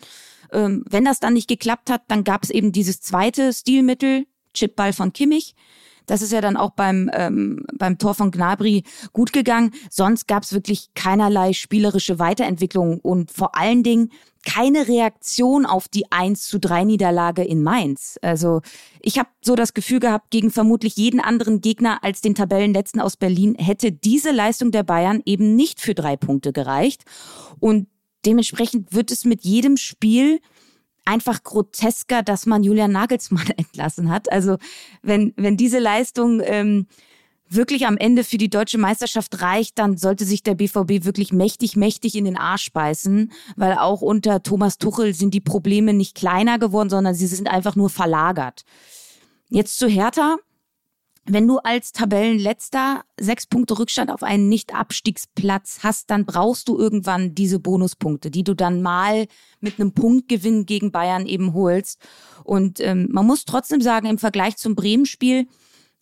Ähm, 0.53 0.85
wenn 0.89 1.03
das 1.03 1.19
dann 1.19 1.33
nicht 1.33 1.49
geklappt 1.49 1.89
hat, 1.89 2.03
dann 2.07 2.23
gab 2.23 2.41
es 2.41 2.51
eben 2.51 2.71
dieses 2.71 3.01
zweite 3.01 3.51
Stilmittel, 3.51 4.27
Chipball 4.53 4.93
von 4.93 5.11
Kimmich. 5.11 5.55
Das 6.05 6.21
ist 6.21 6.31
ja 6.31 6.39
dann 6.39 6.55
auch 6.55 6.69
beim, 6.69 7.11
ähm, 7.13 7.65
beim 7.77 7.97
Tor 7.97 8.15
von 8.15 8.31
Gnabry 8.31 8.83
gut 9.11 9.33
gegangen. 9.33 9.71
Sonst 9.89 10.25
gab 10.25 10.43
es 10.43 10.53
wirklich 10.53 10.87
keinerlei 10.95 11.51
spielerische 11.51 12.17
Weiterentwicklung 12.17 13.01
und 13.01 13.29
vor 13.29 13.57
allen 13.57 13.83
Dingen 13.83 14.09
keine 14.47 14.87
Reaktion 14.87 15.65
auf 15.65 15.89
die 15.89 16.09
1 16.09 16.43
zu 16.43 16.57
3 16.57 16.85
Niederlage 16.85 17.43
in 17.43 17.63
Mainz. 17.63 18.17
Also 18.21 18.61
ich 19.01 19.19
habe 19.19 19.27
so 19.41 19.55
das 19.55 19.73
Gefühl 19.73 19.99
gehabt, 19.99 20.31
gegen 20.31 20.51
vermutlich 20.51 20.95
jeden 20.95 21.19
anderen 21.19 21.59
Gegner 21.59 22.01
als 22.01 22.21
den 22.21 22.33
Tabellenletzten 22.33 23.01
aus 23.01 23.17
Berlin 23.17 23.55
hätte 23.55 23.91
diese 23.91 24.31
Leistung 24.31 24.71
der 24.71 24.83
Bayern 24.83 25.21
eben 25.25 25.57
nicht 25.57 25.81
für 25.81 25.93
drei 25.93 26.15
Punkte 26.15 26.53
gereicht. 26.53 27.03
Und 27.59 27.87
dementsprechend 28.25 28.93
wird 28.93 29.11
es 29.11 29.25
mit 29.25 29.43
jedem 29.43 29.75
Spiel 29.75 30.39
einfach 31.03 31.43
grotesker, 31.43 32.23
dass 32.23 32.45
man 32.45 32.63
Julian 32.63 32.93
Nagelsmann 32.93 33.49
entlassen 33.57 34.09
hat. 34.09 34.31
Also 34.31 34.55
wenn, 35.01 35.33
wenn 35.35 35.57
diese 35.57 35.79
Leistung 35.79 36.41
ähm, 36.41 36.87
wirklich 37.49 37.85
am 37.87 37.97
Ende 37.97 38.23
für 38.23 38.37
die 38.37 38.49
deutsche 38.49 38.77
Meisterschaft 38.77 39.41
reicht, 39.41 39.79
dann 39.79 39.97
sollte 39.97 40.25
sich 40.25 40.43
der 40.43 40.55
BVB 40.55 41.05
wirklich 41.05 41.31
mächtig, 41.31 41.75
mächtig 41.75 42.15
in 42.15 42.25
den 42.25 42.37
Arsch 42.37 42.71
beißen, 42.71 43.31
weil 43.55 43.77
auch 43.77 44.01
unter 44.01 44.43
Thomas 44.43 44.77
Tuchel 44.77 45.13
sind 45.13 45.33
die 45.33 45.41
Probleme 45.41 45.93
nicht 45.93 46.15
kleiner 46.15 46.59
geworden, 46.59 46.89
sondern 46.89 47.13
sie 47.15 47.27
sind 47.27 47.47
einfach 47.47 47.75
nur 47.75 47.89
verlagert. 47.89 48.63
Jetzt 49.49 49.77
zu 49.77 49.87
Hertha. 49.87 50.37
Wenn 51.29 51.45
du 51.45 51.57
als 51.57 51.91
Tabellenletzter 51.91 53.03
sechs 53.19 53.47
Punkte 53.47 53.77
Rückstand 53.77 54.11
auf 54.11 54.23
einen 54.23 54.47
Nicht-Abstiegsplatz 54.47 55.79
hast, 55.83 56.09
dann 56.09 56.25
brauchst 56.25 56.69
du 56.69 56.77
irgendwann 56.77 57.35
diese 57.35 57.59
Bonuspunkte, 57.59 58.31
die 58.31 58.45
du 58.45 58.53
dann 58.53 58.81
mal 58.81 59.27
mit 59.59 59.77
einem 59.77 59.91
Punktgewinn 59.91 60.65
gegen 60.65 60.93
Bayern 60.93 61.25
eben 61.25 61.53
holst. 61.53 61.99
Und 62.45 62.79
ähm, 62.79 63.09
man 63.11 63.25
muss 63.25 63.43
trotzdem 63.43 63.81
sagen, 63.81 64.07
im 64.07 64.17
Vergleich 64.17 64.55
zum 64.55 64.75
Bremen-Spiel, 64.75 65.47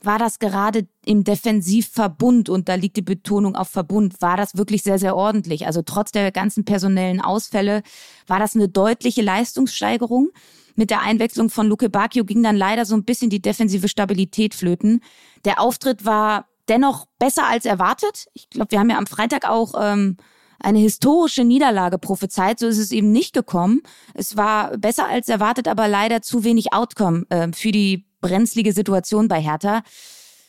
war 0.01 0.19
das 0.19 0.39
gerade 0.39 0.87
im 1.05 1.23
Defensivverbund, 1.23 2.49
und 2.49 2.69
da 2.69 2.75
liegt 2.75 2.97
die 2.97 3.01
Betonung 3.01 3.55
auf 3.55 3.69
Verbund, 3.69 4.21
war 4.21 4.37
das 4.37 4.55
wirklich 4.55 4.83
sehr, 4.83 4.99
sehr 4.99 5.15
ordentlich. 5.15 5.65
Also 5.65 5.81
trotz 5.81 6.11
der 6.11 6.31
ganzen 6.31 6.65
personellen 6.65 7.21
Ausfälle 7.21 7.81
war 8.27 8.39
das 8.39 8.55
eine 8.55 8.69
deutliche 8.69 9.21
Leistungssteigerung. 9.21 10.29
Mit 10.75 10.89
der 10.89 11.01
Einwechslung 11.01 11.49
von 11.49 11.67
Luke 11.67 11.89
Bacchio 11.89 12.25
ging 12.25 12.43
dann 12.43 12.57
leider 12.57 12.85
so 12.85 12.95
ein 12.95 13.05
bisschen 13.05 13.29
die 13.29 13.41
defensive 13.41 13.87
Stabilität 13.87 14.53
flöten. 14.53 15.01
Der 15.45 15.61
Auftritt 15.61 16.05
war 16.05 16.47
dennoch 16.67 17.05
besser 17.17 17.47
als 17.47 17.65
erwartet. 17.65 18.27
Ich 18.33 18.49
glaube, 18.49 18.71
wir 18.71 18.79
haben 18.79 18.89
ja 18.89 18.97
am 18.97 19.07
Freitag 19.07 19.47
auch 19.47 19.73
ähm, 19.79 20.17
eine 20.59 20.79
historische 20.79 21.43
Niederlage 21.43 21.97
prophezeit. 21.97 22.59
So 22.59 22.67
ist 22.67 22.77
es 22.77 22.91
eben 22.91 23.11
nicht 23.11 23.33
gekommen. 23.33 23.81
Es 24.13 24.35
war 24.35 24.77
besser 24.77 25.07
als 25.07 25.29
erwartet, 25.29 25.67
aber 25.67 25.87
leider 25.87 26.21
zu 26.21 26.43
wenig 26.43 26.73
Outcome 26.73 27.25
äh, 27.29 27.49
für 27.53 27.71
die 27.71 28.05
brenzlige 28.25 28.73
Situation 28.73 29.27
bei 29.27 29.41
Hertha. 29.41 29.83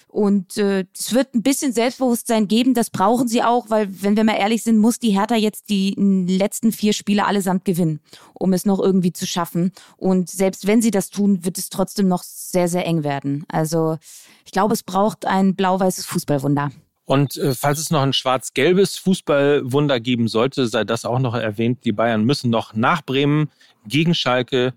Und 0.08 0.56
äh, 0.56 0.86
es 0.96 1.12
wird 1.12 1.34
ein 1.34 1.42
bisschen 1.42 1.72
Selbstbewusstsein 1.72 2.48
geben, 2.48 2.72
das 2.72 2.88
brauchen 2.88 3.28
sie 3.28 3.42
auch, 3.42 3.68
weil, 3.68 3.88
wenn 4.02 4.16
wir 4.16 4.24
mal 4.24 4.36
ehrlich 4.38 4.62
sind, 4.62 4.78
muss 4.78 4.98
die 4.98 5.10
Hertha 5.10 5.34
jetzt 5.34 5.68
die 5.68 5.94
letzten 5.98 6.72
vier 6.72 6.94
Spiele 6.94 7.26
allesamt 7.26 7.66
gewinnen, 7.66 8.00
um 8.32 8.54
es 8.54 8.64
noch 8.64 8.78
irgendwie 8.78 9.12
zu 9.12 9.26
schaffen. 9.26 9.72
Und 9.98 10.30
selbst 10.30 10.66
wenn 10.66 10.80
sie 10.80 10.90
das 10.90 11.10
tun, 11.10 11.44
wird 11.44 11.58
es 11.58 11.68
trotzdem 11.68 12.08
noch 12.08 12.22
sehr, 12.22 12.68
sehr 12.68 12.86
eng 12.86 13.04
werden. 13.04 13.44
Also 13.48 13.98
ich 14.46 14.52
glaube, 14.52 14.72
es 14.72 14.82
braucht 14.82 15.26
ein 15.26 15.54
blau-weißes 15.54 16.06
Fußballwunder. 16.06 16.70
Und 17.04 17.36
äh, 17.36 17.54
falls 17.54 17.78
es 17.78 17.90
noch 17.90 18.02
ein 18.02 18.14
schwarz-gelbes 18.14 18.96
Fußballwunder 18.98 20.00
geben 20.00 20.28
sollte, 20.28 20.66
sei 20.66 20.84
das 20.84 21.04
auch 21.04 21.18
noch 21.18 21.34
erwähnt. 21.34 21.84
Die 21.84 21.92
Bayern 21.92 22.24
müssen 22.24 22.48
noch 22.48 22.74
nach 22.74 23.02
Bremen, 23.02 23.50
gegen 23.86 24.14
Schalke, 24.14 24.72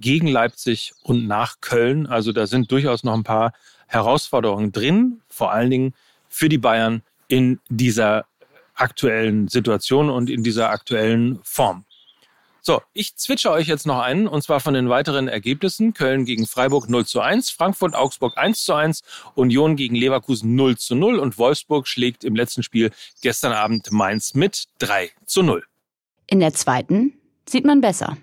gegen 0.00 0.26
Leipzig 0.26 0.92
und 1.02 1.26
nach 1.26 1.60
Köln. 1.60 2.06
Also 2.06 2.32
da 2.32 2.46
sind 2.46 2.70
durchaus 2.70 3.04
noch 3.04 3.14
ein 3.14 3.24
paar 3.24 3.52
Herausforderungen 3.86 4.72
drin, 4.72 5.20
vor 5.28 5.52
allen 5.52 5.70
Dingen 5.70 5.94
für 6.28 6.48
die 6.48 6.58
Bayern 6.58 7.02
in 7.28 7.60
dieser 7.68 8.26
aktuellen 8.74 9.48
Situation 9.48 10.10
und 10.10 10.28
in 10.28 10.42
dieser 10.42 10.70
aktuellen 10.70 11.38
Form. 11.42 11.84
So, 12.66 12.80
ich 12.94 13.14
zwitsche 13.16 13.50
euch 13.50 13.66
jetzt 13.66 13.86
noch 13.86 14.00
einen, 14.00 14.26
und 14.26 14.42
zwar 14.42 14.58
von 14.58 14.72
den 14.72 14.88
weiteren 14.88 15.28
Ergebnissen. 15.28 15.92
Köln 15.92 16.24
gegen 16.24 16.46
Freiburg 16.46 16.88
0 16.88 17.04
zu 17.04 17.20
1, 17.20 17.50
Frankfurt, 17.50 17.94
Augsburg 17.94 18.38
1 18.38 18.64
zu 18.64 18.72
1, 18.72 19.02
Union 19.34 19.76
gegen 19.76 19.94
Leverkusen 19.94 20.54
0 20.54 20.78
zu 20.78 20.94
0 20.94 21.18
und 21.18 21.36
Wolfsburg 21.36 21.86
schlägt 21.86 22.24
im 22.24 22.34
letzten 22.34 22.62
Spiel 22.62 22.90
gestern 23.20 23.52
Abend 23.52 23.92
Mainz 23.92 24.32
mit 24.32 24.64
3 24.78 25.10
zu 25.26 25.42
0. 25.42 25.62
In 26.26 26.40
der 26.40 26.54
zweiten 26.54 27.12
sieht 27.46 27.66
man 27.66 27.82
besser. 27.82 28.16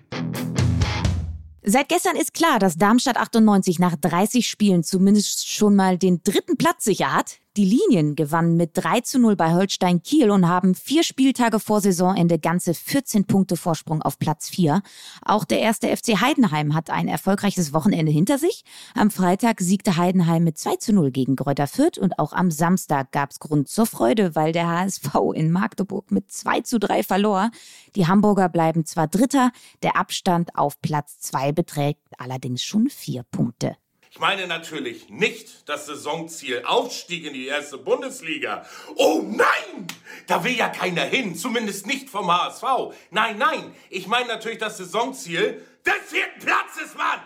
Seit 1.64 1.88
gestern 1.88 2.16
ist 2.16 2.34
klar, 2.34 2.58
dass 2.58 2.76
Darmstadt 2.76 3.16
98 3.16 3.78
nach 3.78 3.94
30 3.94 4.48
Spielen 4.48 4.82
zumindest 4.82 5.48
schon 5.48 5.76
mal 5.76 5.96
den 5.96 6.22
dritten 6.24 6.56
Platz 6.56 6.82
sicher 6.84 7.14
hat. 7.14 7.41
Die 7.58 7.66
Linien 7.66 8.16
gewannen 8.16 8.56
mit 8.56 8.70
3 8.72 9.02
zu 9.02 9.18
0 9.18 9.36
bei 9.36 9.52
Holstein 9.52 10.02
Kiel 10.02 10.30
und 10.30 10.48
haben 10.48 10.74
vier 10.74 11.02
Spieltage 11.02 11.60
vor 11.60 11.82
Saisonende 11.82 12.38
ganze 12.38 12.72
14 12.72 13.26
Punkte 13.26 13.58
Vorsprung 13.58 14.00
auf 14.00 14.18
Platz 14.18 14.48
4. 14.48 14.80
Auch 15.22 15.44
der 15.44 15.60
erste 15.60 15.94
FC 15.94 16.18
Heidenheim 16.22 16.74
hat 16.74 16.88
ein 16.88 17.08
erfolgreiches 17.08 17.74
Wochenende 17.74 18.10
hinter 18.10 18.38
sich. 18.38 18.64
Am 18.94 19.10
Freitag 19.10 19.60
siegte 19.60 19.98
Heidenheim 19.98 20.44
mit 20.44 20.56
2 20.56 20.76
zu 20.76 20.94
0 20.94 21.10
gegen 21.10 21.36
Gräuter 21.36 21.66
Fürth 21.66 21.98
und 21.98 22.18
auch 22.18 22.32
am 22.32 22.50
Samstag 22.50 23.12
gab 23.12 23.32
es 23.32 23.38
Grund 23.38 23.68
zur 23.68 23.84
Freude, 23.84 24.34
weil 24.34 24.52
der 24.52 24.68
HSV 24.68 25.14
in 25.34 25.52
Magdeburg 25.52 26.10
mit 26.10 26.32
2 26.32 26.62
zu 26.62 26.78
3 26.78 27.02
verlor. 27.02 27.50
Die 27.96 28.06
Hamburger 28.06 28.48
bleiben 28.48 28.86
zwar 28.86 29.08
Dritter, 29.08 29.52
der 29.82 29.96
Abstand 29.98 30.56
auf 30.56 30.80
Platz 30.80 31.18
2 31.18 31.52
beträgt 31.52 32.00
allerdings 32.16 32.62
schon 32.62 32.88
vier 32.88 33.24
Punkte. 33.24 33.76
Ich 34.14 34.18
meine 34.18 34.46
natürlich 34.46 35.08
nicht 35.08 35.66
das 35.70 35.86
Saisonziel 35.86 36.64
Aufstieg 36.66 37.24
in 37.24 37.32
die 37.32 37.46
erste 37.46 37.78
Bundesliga. 37.78 38.66
Oh 38.96 39.22
nein! 39.24 39.86
Da 40.26 40.44
will 40.44 40.54
ja 40.54 40.68
keiner 40.68 41.04
hin, 41.04 41.34
zumindest 41.34 41.86
nicht 41.86 42.10
vom 42.10 42.30
HSV. 42.30 42.94
Nein, 43.10 43.38
nein, 43.38 43.74
ich 43.88 44.06
meine 44.06 44.28
natürlich 44.28 44.58
das 44.58 44.76
Saisonziel 44.76 45.66
des 45.86 46.10
vierten 46.10 46.40
Platzes, 46.40 46.94
Mann! 46.94 47.20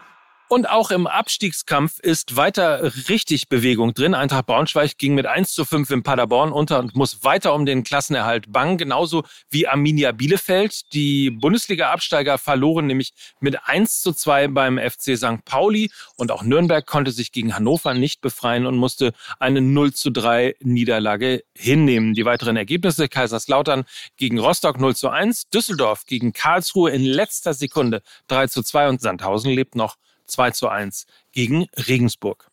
Und 0.49 0.71
auch 0.71 0.93
im 0.93 1.09
Abstiegskampf 1.09 1.99
ist 1.99 2.37
weiter 2.37 2.93
richtig 3.09 3.49
Bewegung 3.49 3.95
drin. 3.95 4.15
Eintracht 4.15 4.47
Braunschweig 4.47 4.97
ging 4.97 5.17
mit 5.17 5.27
1 5.27 5.53
zu 5.53 5.65
5 5.65 5.91
in 5.91 6.03
Paderborn 6.05 6.53
unter 6.53 6.79
und 6.79 6.95
muss 6.95 7.25
weiter 7.25 7.53
um 7.53 7.67
den 7.67 7.83
Klassenerhalt 7.83 8.53
bangen. 8.53 8.79
Genauso 8.79 9.25
wie 9.51 9.67
Arminia 9.67 10.13
Bielefeld. 10.13 10.93
Die 10.93 11.31
Bundesliga-Absteiger 11.31 12.39
verloren 12.39 12.87
nämlich 12.87 13.13
mit 13.41 13.59
1 13.67 14.01
zu 14.01 14.13
2 14.13 14.47
beim 14.49 14.79
FC 14.79 15.17
St. 15.17 15.45
Pauli. 15.45 15.91
Und 16.15 16.31
auch 16.31 16.45
Nürnberg 16.45 16.87
konnte 16.87 17.11
sich 17.11 17.33
gegen 17.33 17.57
Hannover 17.57 17.95
nicht 17.95 18.21
befreien 18.21 18.67
und 18.67 18.77
musste 18.77 19.15
eine 19.41 19.61
0 19.61 19.95
zu 19.95 20.11
3 20.11 20.55
Niederlage 20.61 21.43
hinnehmen. 21.57 22.15
Die 22.15 22.25
weiteren 22.25 22.57
Ergebnisse 22.57 23.09
Kaiserslautern 23.09 23.85
gegen 24.17 24.39
Rostock 24.39 24.79
0 24.79 24.95
zu 24.95 25.09
1, 25.09 25.49
Düsseldorf 25.49 26.07
gegen 26.07 26.33
Karlsruhe 26.33 26.93
in 26.93 27.05
letzter 27.05 27.53
Sekunde 27.53 28.03
3 28.29 28.47
zu 28.47 28.63
2 28.63 28.91
und 28.91 29.01
Sandhausen 29.01 29.51
lebt 29.51 29.75
noch 29.75 29.97
2 30.27 30.51
zu 30.53 30.69
1 30.69 31.07
gegen 31.33 31.67
Regensburg. 31.89 32.51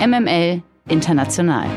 MML 0.00 0.62
International. 0.88 1.68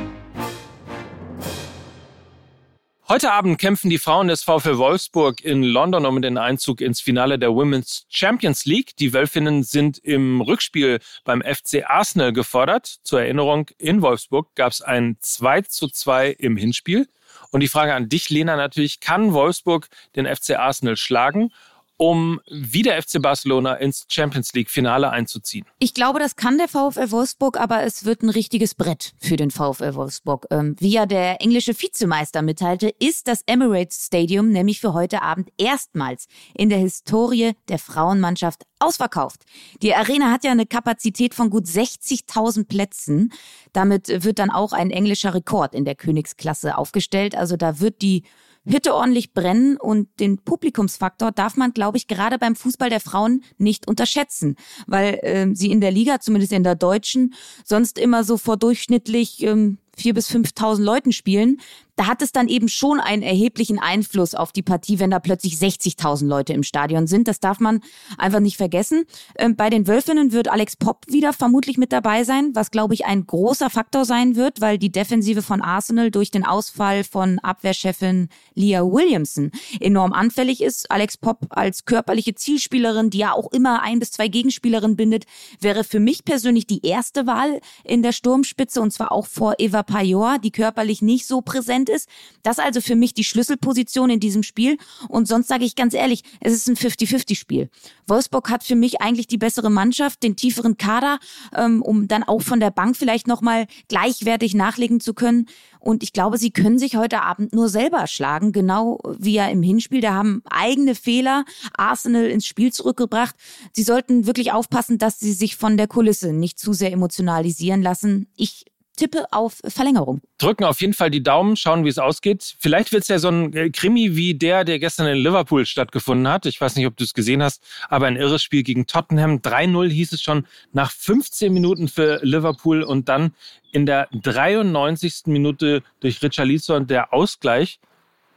Heute 3.12 3.32
Abend 3.32 3.58
kämpfen 3.58 3.90
die 3.90 3.98
Frauen 3.98 4.28
des 4.28 4.44
VfL 4.44 4.78
Wolfsburg 4.78 5.44
in 5.44 5.64
London 5.64 6.06
um 6.06 6.22
den 6.22 6.38
Einzug 6.38 6.80
ins 6.80 7.02
Finale 7.02 7.40
der 7.40 7.50
Women's 7.50 8.06
Champions 8.08 8.66
League. 8.66 8.96
Die 8.98 9.14
Wölfinnen 9.14 9.64
sind 9.64 9.98
im 9.98 10.42
Rückspiel 10.42 11.00
beim 11.24 11.42
FC 11.42 11.90
Arsenal 11.90 12.34
gefordert. 12.34 13.00
Zur 13.02 13.22
Erinnerung, 13.22 13.72
in 13.80 14.04
Wolfsburg 14.04 14.54
gab 14.54 14.74
es 14.74 14.84
ein 14.84 15.18
2 15.22 15.62
zu 15.62 15.88
2 15.88 16.30
im 16.38 16.56
Hinspiel. 16.56 17.08
Und 17.50 17.62
die 17.62 17.68
Frage 17.68 17.96
an 17.96 18.10
dich, 18.10 18.30
Lena, 18.30 18.56
natürlich, 18.56 19.00
kann 19.00 19.34
Wolfsburg 19.34 19.88
den 20.16 20.28
FC 20.28 20.60
Arsenal 20.60 20.96
schlagen? 20.96 21.52
Um 22.00 22.40
wie 22.50 22.82
der 22.82 23.02
FC 23.02 23.22
Barcelona 23.22 23.74
ins 23.74 24.06
Champions 24.08 24.54
League-Finale 24.54 25.10
einzuziehen. 25.10 25.66
Ich 25.80 25.94
glaube, 25.94 26.20
das 26.20 26.38
kann 26.38 26.58
der 26.58 26.70
VfL 26.70 27.12
Wolfsburg, 27.12 27.60
aber 27.60 27.84
es 27.84 28.06
wird 28.06 28.24
ein 28.24 28.30
richtiges 28.30 28.74
Brett 28.74 29.12
für 29.20 29.36
den 29.36 29.52
VfL 29.52 29.96
Wolfsburg. 29.96 30.48
Ähm, 30.50 30.78
wie 30.80 30.92
ja 30.92 31.06
der 31.06 31.42
englische 31.42 31.74
Vizemeister 31.80 32.42
mitteilte, 32.42 32.88
ist 33.00 33.28
das 33.28 33.42
Emirates 33.46 34.06
Stadium 34.06 34.50
nämlich 34.50 34.80
für 34.80 34.94
heute 34.94 35.22
Abend 35.22 35.50
erstmals 35.58 36.28
in 36.56 36.70
der 36.70 36.78
Historie 36.78 37.52
der 37.68 37.80
Frauenmannschaft 37.80 38.64
ausverkauft. 38.80 39.44
Die 39.82 39.94
Arena 39.94 40.32
hat 40.32 40.46
ja 40.46 40.52
eine 40.52 40.66
Kapazität 40.66 41.36
von 41.36 41.50
gut 41.50 41.66
60.000 41.66 42.66
Plätzen. 42.66 43.34
Damit 43.74 44.24
wird 44.24 44.40
dann 44.40 44.52
auch 44.52 44.72
ein 44.72 44.90
englischer 44.90 45.34
Rekord 45.34 45.76
in 45.76 45.84
der 45.84 45.96
Königsklasse 45.96 46.78
aufgestellt. 46.78 47.36
Also 47.36 47.58
da 47.58 47.82
wird 47.82 48.02
die 48.02 48.24
Hütte 48.66 48.94
ordentlich 48.94 49.34
brennen 49.34 49.78
und 49.78 50.08
den 50.20 50.38
Publikumsfaktor 50.38 51.32
darf 51.32 51.56
man, 51.56 51.74
glaube 51.74 51.98
ich, 51.98 52.08
gerade 52.08 52.38
beim 52.38 52.56
Fußball 52.56 52.90
der 52.90 53.00
Frauen 53.00 53.44
nicht 53.58 53.88
unterschätzen, 53.88 54.56
weil 54.86 55.20
äh, 55.22 55.48
sie 55.54 55.72
in 55.72 55.82
der 55.82 55.92
Liga, 55.92 56.20
zumindest 56.20 56.54
in 56.54 56.64
der 56.64 56.76
deutschen, 56.76 57.34
sonst 57.64 57.98
immer 57.98 58.24
so 58.24 58.38
vor 58.38 58.58
durchschnittlich 58.58 59.44
ähm, 59.44 59.78
vier 60.00 60.14
bis 60.14 60.30
5.000 60.30 60.82
Leuten 60.82 61.12
spielen 61.12 61.58
da 62.00 62.08
hat 62.08 62.22
es 62.22 62.32
dann 62.32 62.48
eben 62.48 62.70
schon 62.70 63.02
einen 63.02 63.24
erheblichen 63.24 63.78
Einfluss 63.78 64.34
auf 64.34 64.54
die 64.54 64.62
Partie, 64.62 65.00
wenn 65.00 65.12
da 65.12 65.20
plötzlich 65.20 65.56
60.000 65.56 66.28
Leute 66.28 66.54
im 66.54 66.64
Stadion 66.64 67.08
sind. 67.08 67.28
Das 67.28 67.42
darf 67.42 67.60
man 67.60 67.82
einfach 68.18 68.40
nicht 68.40 68.56
vergessen. 68.56 69.04
Ähm, 69.38 69.58
bei 69.58 69.70
den 69.70 69.86
Wölfinnen 69.86 70.32
wird 70.32 70.48
Alex 70.48 70.78
Popp 70.78 71.06
wieder 71.10 71.34
vermutlich 71.34 71.78
mit 71.78 71.92
dabei 71.92 72.24
sein, 72.24 72.52
was 72.54 72.72
glaube 72.72 72.94
ich 72.94 73.06
ein 73.06 73.28
großer 73.28 73.70
Faktor 73.70 74.06
sein 74.06 74.38
wird, 74.38 74.62
weil 74.62 74.78
die 74.78 74.94
Defensive 74.94 75.42
von 75.42 75.62
Arsenal 75.62 76.10
durch 76.10 76.32
den 76.32 76.46
Ausfall 76.46 77.04
von 77.04 77.38
Abwehrchefin 77.40 78.30
Leah 78.56 78.86
Williamson 78.86 79.52
enorm 79.82 80.14
anfällig 80.14 80.64
ist. 80.64 80.90
Alex 80.90 81.18
Popp 81.18 81.48
als 81.50 81.84
körperliche 81.84 82.34
Zielspielerin, 82.34 83.10
die 83.10 83.18
ja 83.18 83.34
auch 83.34 83.52
immer 83.52 83.82
ein 83.82 84.00
bis 84.00 84.12
zwei 84.12 84.30
Gegenspielerinnen 84.30 84.96
bindet, 84.96 85.26
wäre 85.60 85.84
für 85.84 86.00
mich 86.00 86.24
persönlich 86.24 86.66
die 86.66 86.86
erste 86.86 87.28
Wahl 87.28 87.60
in 87.84 88.04
der 88.04 88.14
Sturmspitze 88.14 88.80
und 88.80 88.94
zwar 88.94 89.12
auch 89.12 89.26
vor 89.26 89.56
Eva 89.58 89.84
Pajor, 89.90 90.38
die 90.38 90.52
körperlich 90.52 91.02
nicht 91.02 91.26
so 91.26 91.42
präsent 91.42 91.90
ist. 91.90 92.08
Das 92.44 92.60
ist 92.60 92.64
also 92.64 92.80
für 92.80 92.96
mich 92.96 93.16
die 93.16 93.24
Schlüsselposition 93.24 94.12
in 94.12 94.20
diesem 94.20 94.44
Spiel. 94.44 94.78
Und 95.08 95.28
sonst 95.28 95.48
sage 95.48 95.66
ich 95.66 95.76
ganz 95.76 95.96
ehrlich, 95.96 96.24
es 96.40 96.54
ist 96.54 96.70
ein 96.70 96.76
50-50-Spiel. 96.76 97.70
Wolfsburg 98.08 98.52
hat 98.52 98.64
für 98.64 98.76
mich 98.76 99.02
eigentlich 99.02 99.26
die 99.26 99.40
bessere 99.40 99.72
Mannschaft, 99.72 100.22
den 100.22 100.36
tieferen 100.36 100.78
Kader, 100.78 101.18
ähm, 101.56 101.82
um 101.82 102.08
dann 102.08 102.24
auch 102.24 102.42
von 102.42 102.60
der 102.60 102.70
Bank 102.70 102.96
vielleicht 102.98 103.28
nochmal 103.28 103.66
gleichwertig 103.88 104.54
nachlegen 104.54 105.00
zu 105.00 105.16
können. 105.16 105.48
Und 105.80 106.04
ich 106.04 106.14
glaube, 106.14 106.38
sie 106.38 106.52
können 106.52 106.78
sich 106.78 106.96
heute 106.96 107.24
Abend 107.24 107.54
nur 107.54 107.68
selber 107.70 108.06
schlagen, 108.06 108.52
genau 108.52 109.00
wie 109.18 109.34
ja 109.34 109.48
im 109.48 109.64
Hinspiel. 109.64 110.02
Da 110.02 110.14
haben 110.14 110.44
eigene 110.50 110.94
Fehler 110.94 111.46
Arsenal 111.76 112.26
ins 112.26 112.46
Spiel 112.46 112.72
zurückgebracht. 112.72 113.36
Sie 113.74 113.84
sollten 113.84 114.28
wirklich 114.28 114.52
aufpassen, 114.52 115.00
dass 115.00 115.20
sie 115.20 115.34
sich 115.34 115.56
von 115.56 115.78
der 115.78 115.88
Kulisse 115.88 116.32
nicht 116.34 116.60
zu 116.60 116.74
sehr 116.74 116.92
emotionalisieren 116.92 117.82
lassen. 117.82 118.28
Ich 118.36 118.66
tippe 119.00 119.26
auf 119.32 119.60
Verlängerung. 119.66 120.22
Drücken 120.38 120.66
auf 120.66 120.82
jeden 120.82 120.94
Fall 120.94 121.10
die 121.10 121.24
Daumen, 121.24 121.56
schauen, 121.56 121.86
wie 121.86 121.90
es 121.90 121.98
ausgeht. 121.98 122.56
Vielleicht 122.60 122.92
wird 122.92 123.04
es 123.04 123.08
ja 123.08 123.18
so 123.18 123.30
ein 123.30 123.54
äh, 123.54 123.70
Krimi 123.70 124.16
wie 124.16 124.34
der, 124.36 124.66
der 124.66 124.78
gestern 124.78 125.08
in 125.08 125.18
Liverpool 125.18 125.66
stattgefunden 125.66 126.28
hat. 126.28 126.46
Ich 126.46 126.60
weiß 126.60 126.76
nicht, 126.76 126.86
ob 126.86 126.98
du 126.98 127.06
es 127.06 127.14
gesehen 127.14 127.42
hast, 127.42 127.64
aber 127.88 128.08
ein 128.08 128.18
irres 128.18 128.44
Spiel 128.44 128.64
gegen 128.64 128.88
Tottenham. 128.88 129.38
3-0 129.38 129.90
hieß 129.90 130.12
es 130.12 130.22
schon 130.22 130.46
nach 130.74 130.92
15 130.92 131.54
Minuten 131.54 131.88
für 131.88 132.20
Liverpool 132.24 132.84
und 132.84 133.08
dann 133.08 133.34
in 133.72 133.86
der 133.86 134.10
93. 134.12 135.28
Minute 135.28 135.82
durch 136.02 136.22
Richarlison 136.22 136.86
der 136.86 137.14
Ausgleich 137.14 137.80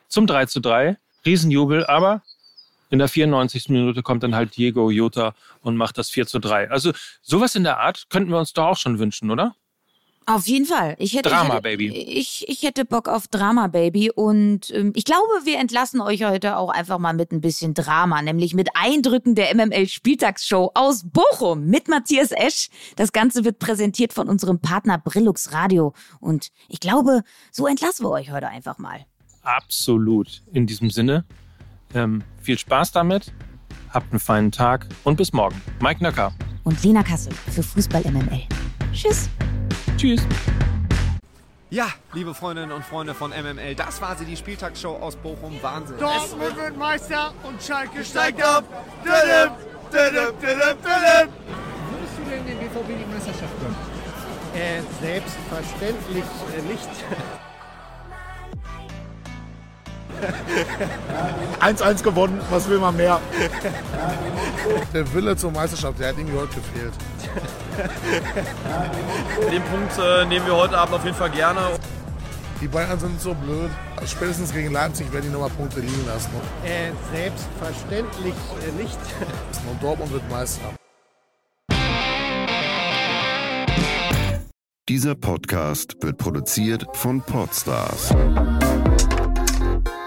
zum 0.09 0.27
3 0.27 0.45
3. 0.47 0.97
Riesenjubel, 1.27 1.87
aber 1.87 2.23
in 2.91 2.99
der 2.99 3.09
94. 3.09 3.69
Minute 3.71 4.03
kommt 4.03 4.23
dann 4.23 4.35
halt 4.35 4.57
Diego 4.57 4.91
Jota 4.91 5.35
und 5.61 5.77
macht 5.77 5.99
das 5.99 6.11
4 6.11 6.27
3. 6.27 6.71
Also 6.71 6.93
sowas 7.23 7.55
in 7.57 7.65
der 7.65 7.81
Art 7.81 8.07
könnten 8.11 8.31
wir 8.31 8.39
uns 8.39 8.53
doch 8.53 8.67
auch 8.67 8.77
schon 8.77 8.99
wünschen, 8.99 9.31
oder? 9.31 9.57
Auf 10.27 10.47
jeden 10.47 10.67
Fall. 10.67 10.95
Ich 10.99 11.15
hätte, 11.15 11.29
Drama, 11.29 11.45
ich 11.45 11.53
hätte, 11.55 11.63
Baby. 11.63 11.89
Ich, 11.89 12.49
ich 12.49 12.63
hätte 12.63 12.85
Bock 12.85 13.09
auf 13.09 13.27
Drama, 13.29 13.67
Baby. 13.67 14.11
Und 14.11 14.71
ähm, 14.71 14.93
ich 14.95 15.05
glaube, 15.05 15.27
wir 15.45 15.59
entlassen 15.59 16.01
euch 16.01 16.25
heute 16.25 16.57
auch 16.57 16.71
einfach 16.71 16.99
mal 16.99 17.13
mit 17.13 17.33
ein 17.33 17.41
bisschen 17.41 17.75
Drama, 17.75 18.23
nämlich 18.23 18.55
mit 18.55 18.69
Eindrücken 18.75 19.35
der 19.35 19.55
MML-Spieltagsshow 19.55 20.71
aus 20.75 21.05
Bochum 21.05 21.67
mit 21.67 21.89
Matthias 21.89 22.31
Esch. 22.31 22.69
Das 22.97 23.13
Ganze 23.13 23.45
wird 23.45 23.59
präsentiert 23.59 24.13
von 24.13 24.29
unserem 24.29 24.61
Partner 24.61 24.99
Brillux 24.99 25.53
Radio. 25.53 25.93
Und 26.21 26.51
ich 26.69 26.81
glaube, 26.81 27.23
so 27.51 27.67
entlassen 27.67 28.05
wir 28.07 28.11
euch 28.11 28.31
heute 28.31 28.49
einfach 28.49 28.79
mal. 28.79 29.05
Absolut. 29.43 30.43
In 30.53 30.67
diesem 30.67 30.91
Sinne, 30.91 31.25
ähm, 31.95 32.23
viel 32.41 32.59
Spaß 32.59 32.93
damit, 32.93 33.33
habt 33.91 34.13
einen 34.13 34.21
feinen 34.21 34.53
Tag 34.53 34.87
und 35.05 35.17
bis 35.17 35.33
morgen. 35.33 35.61
Mike 35.81 36.03
Nöcker. 36.03 36.33
Und 36.65 36.83
Lena 36.85 37.03
Kassel 37.03 37.33
für 37.51 37.63
Fußball 37.63 38.03
MML. 38.05 38.43
Tschüss. 38.93 39.29
Tschüss. 40.03 40.21
Ja, 41.71 41.87
liebe 42.13 42.35
Freundinnen 42.35 42.73
und 42.73 42.85
Freunde 42.85 43.15
von 43.15 43.31
MML, 43.31 43.77
das 43.77 44.01
war 44.03 44.17
sie, 44.17 44.25
die 44.25 44.37
Spieltagsshow 44.37 44.97
aus 44.97 45.15
Bochum. 45.15 45.63
Wahnsinn. 45.63 45.97
Dortmund 45.97 46.57
wird 46.57 46.77
Meister 46.77 47.33
und 47.45 47.63
Schalke 47.63 48.05
steigt 48.05 48.43
ab. 48.43 48.65
Dödem, 49.05 49.53
dödem, 49.93 50.35
dödem, 50.41 50.77
dödem. 50.83 51.29
Würdest 51.93 52.19
du 52.19 52.25
denn 52.29 52.45
den 52.45 52.59
BVB 52.59 52.89
die 52.99 53.15
Meisterschaft 53.15 53.61
gönnen? 53.61 53.77
Äh, 54.55 54.83
selbstverständlich 55.01 56.25
äh, 56.59 56.63
nicht. 56.63 56.91
1-1 61.79 62.03
gewonnen, 62.03 62.41
was 62.51 62.69
will 62.69 62.81
man 62.81 62.97
mehr? 62.97 63.21
Der 64.93 65.15
Wille 65.15 65.37
zur 65.37 65.53
Meisterschaft, 65.53 66.01
der 66.01 66.09
hat 66.09 66.19
irgendwie 66.19 66.39
heute 66.39 66.57
gefehlt. 66.57 66.93
Den 69.51 69.63
Punkt 69.63 69.99
äh, 69.99 70.25
nehmen 70.27 70.47
wir 70.47 70.57
heute 70.57 70.79
Abend 70.79 70.95
auf 70.95 71.05
jeden 71.05 71.17
Fall 71.17 71.31
gerne. 71.31 71.61
Die 72.61 72.69
Bayern 72.69 72.99
sind 72.99 73.21
so 73.21 73.35
blöd. 73.35 73.71
Spätestens 74.07 74.53
gegen 74.53 74.73
Leipzig 74.73 75.13
werden 75.13 75.25
die 75.27 75.33
nochmal 75.33 75.51
Punkte 75.51 75.81
liegen 75.81 76.07
lassen. 76.07 76.31
Äh, 76.65 76.93
selbstverständlich 77.13 78.35
äh, 78.35 78.73
nicht. 78.81 78.99
Und 79.69 79.83
Dortmund 79.83 80.13
wird 80.13 80.29
Meister. 80.31 80.73
Dieser 84.89 85.15
Podcast 85.15 85.97
wird 86.03 86.19
produziert 86.19 86.85
von 86.93 87.21
Podstars 87.23 88.11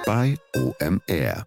bei 0.05 0.37
OMR. 0.55 1.45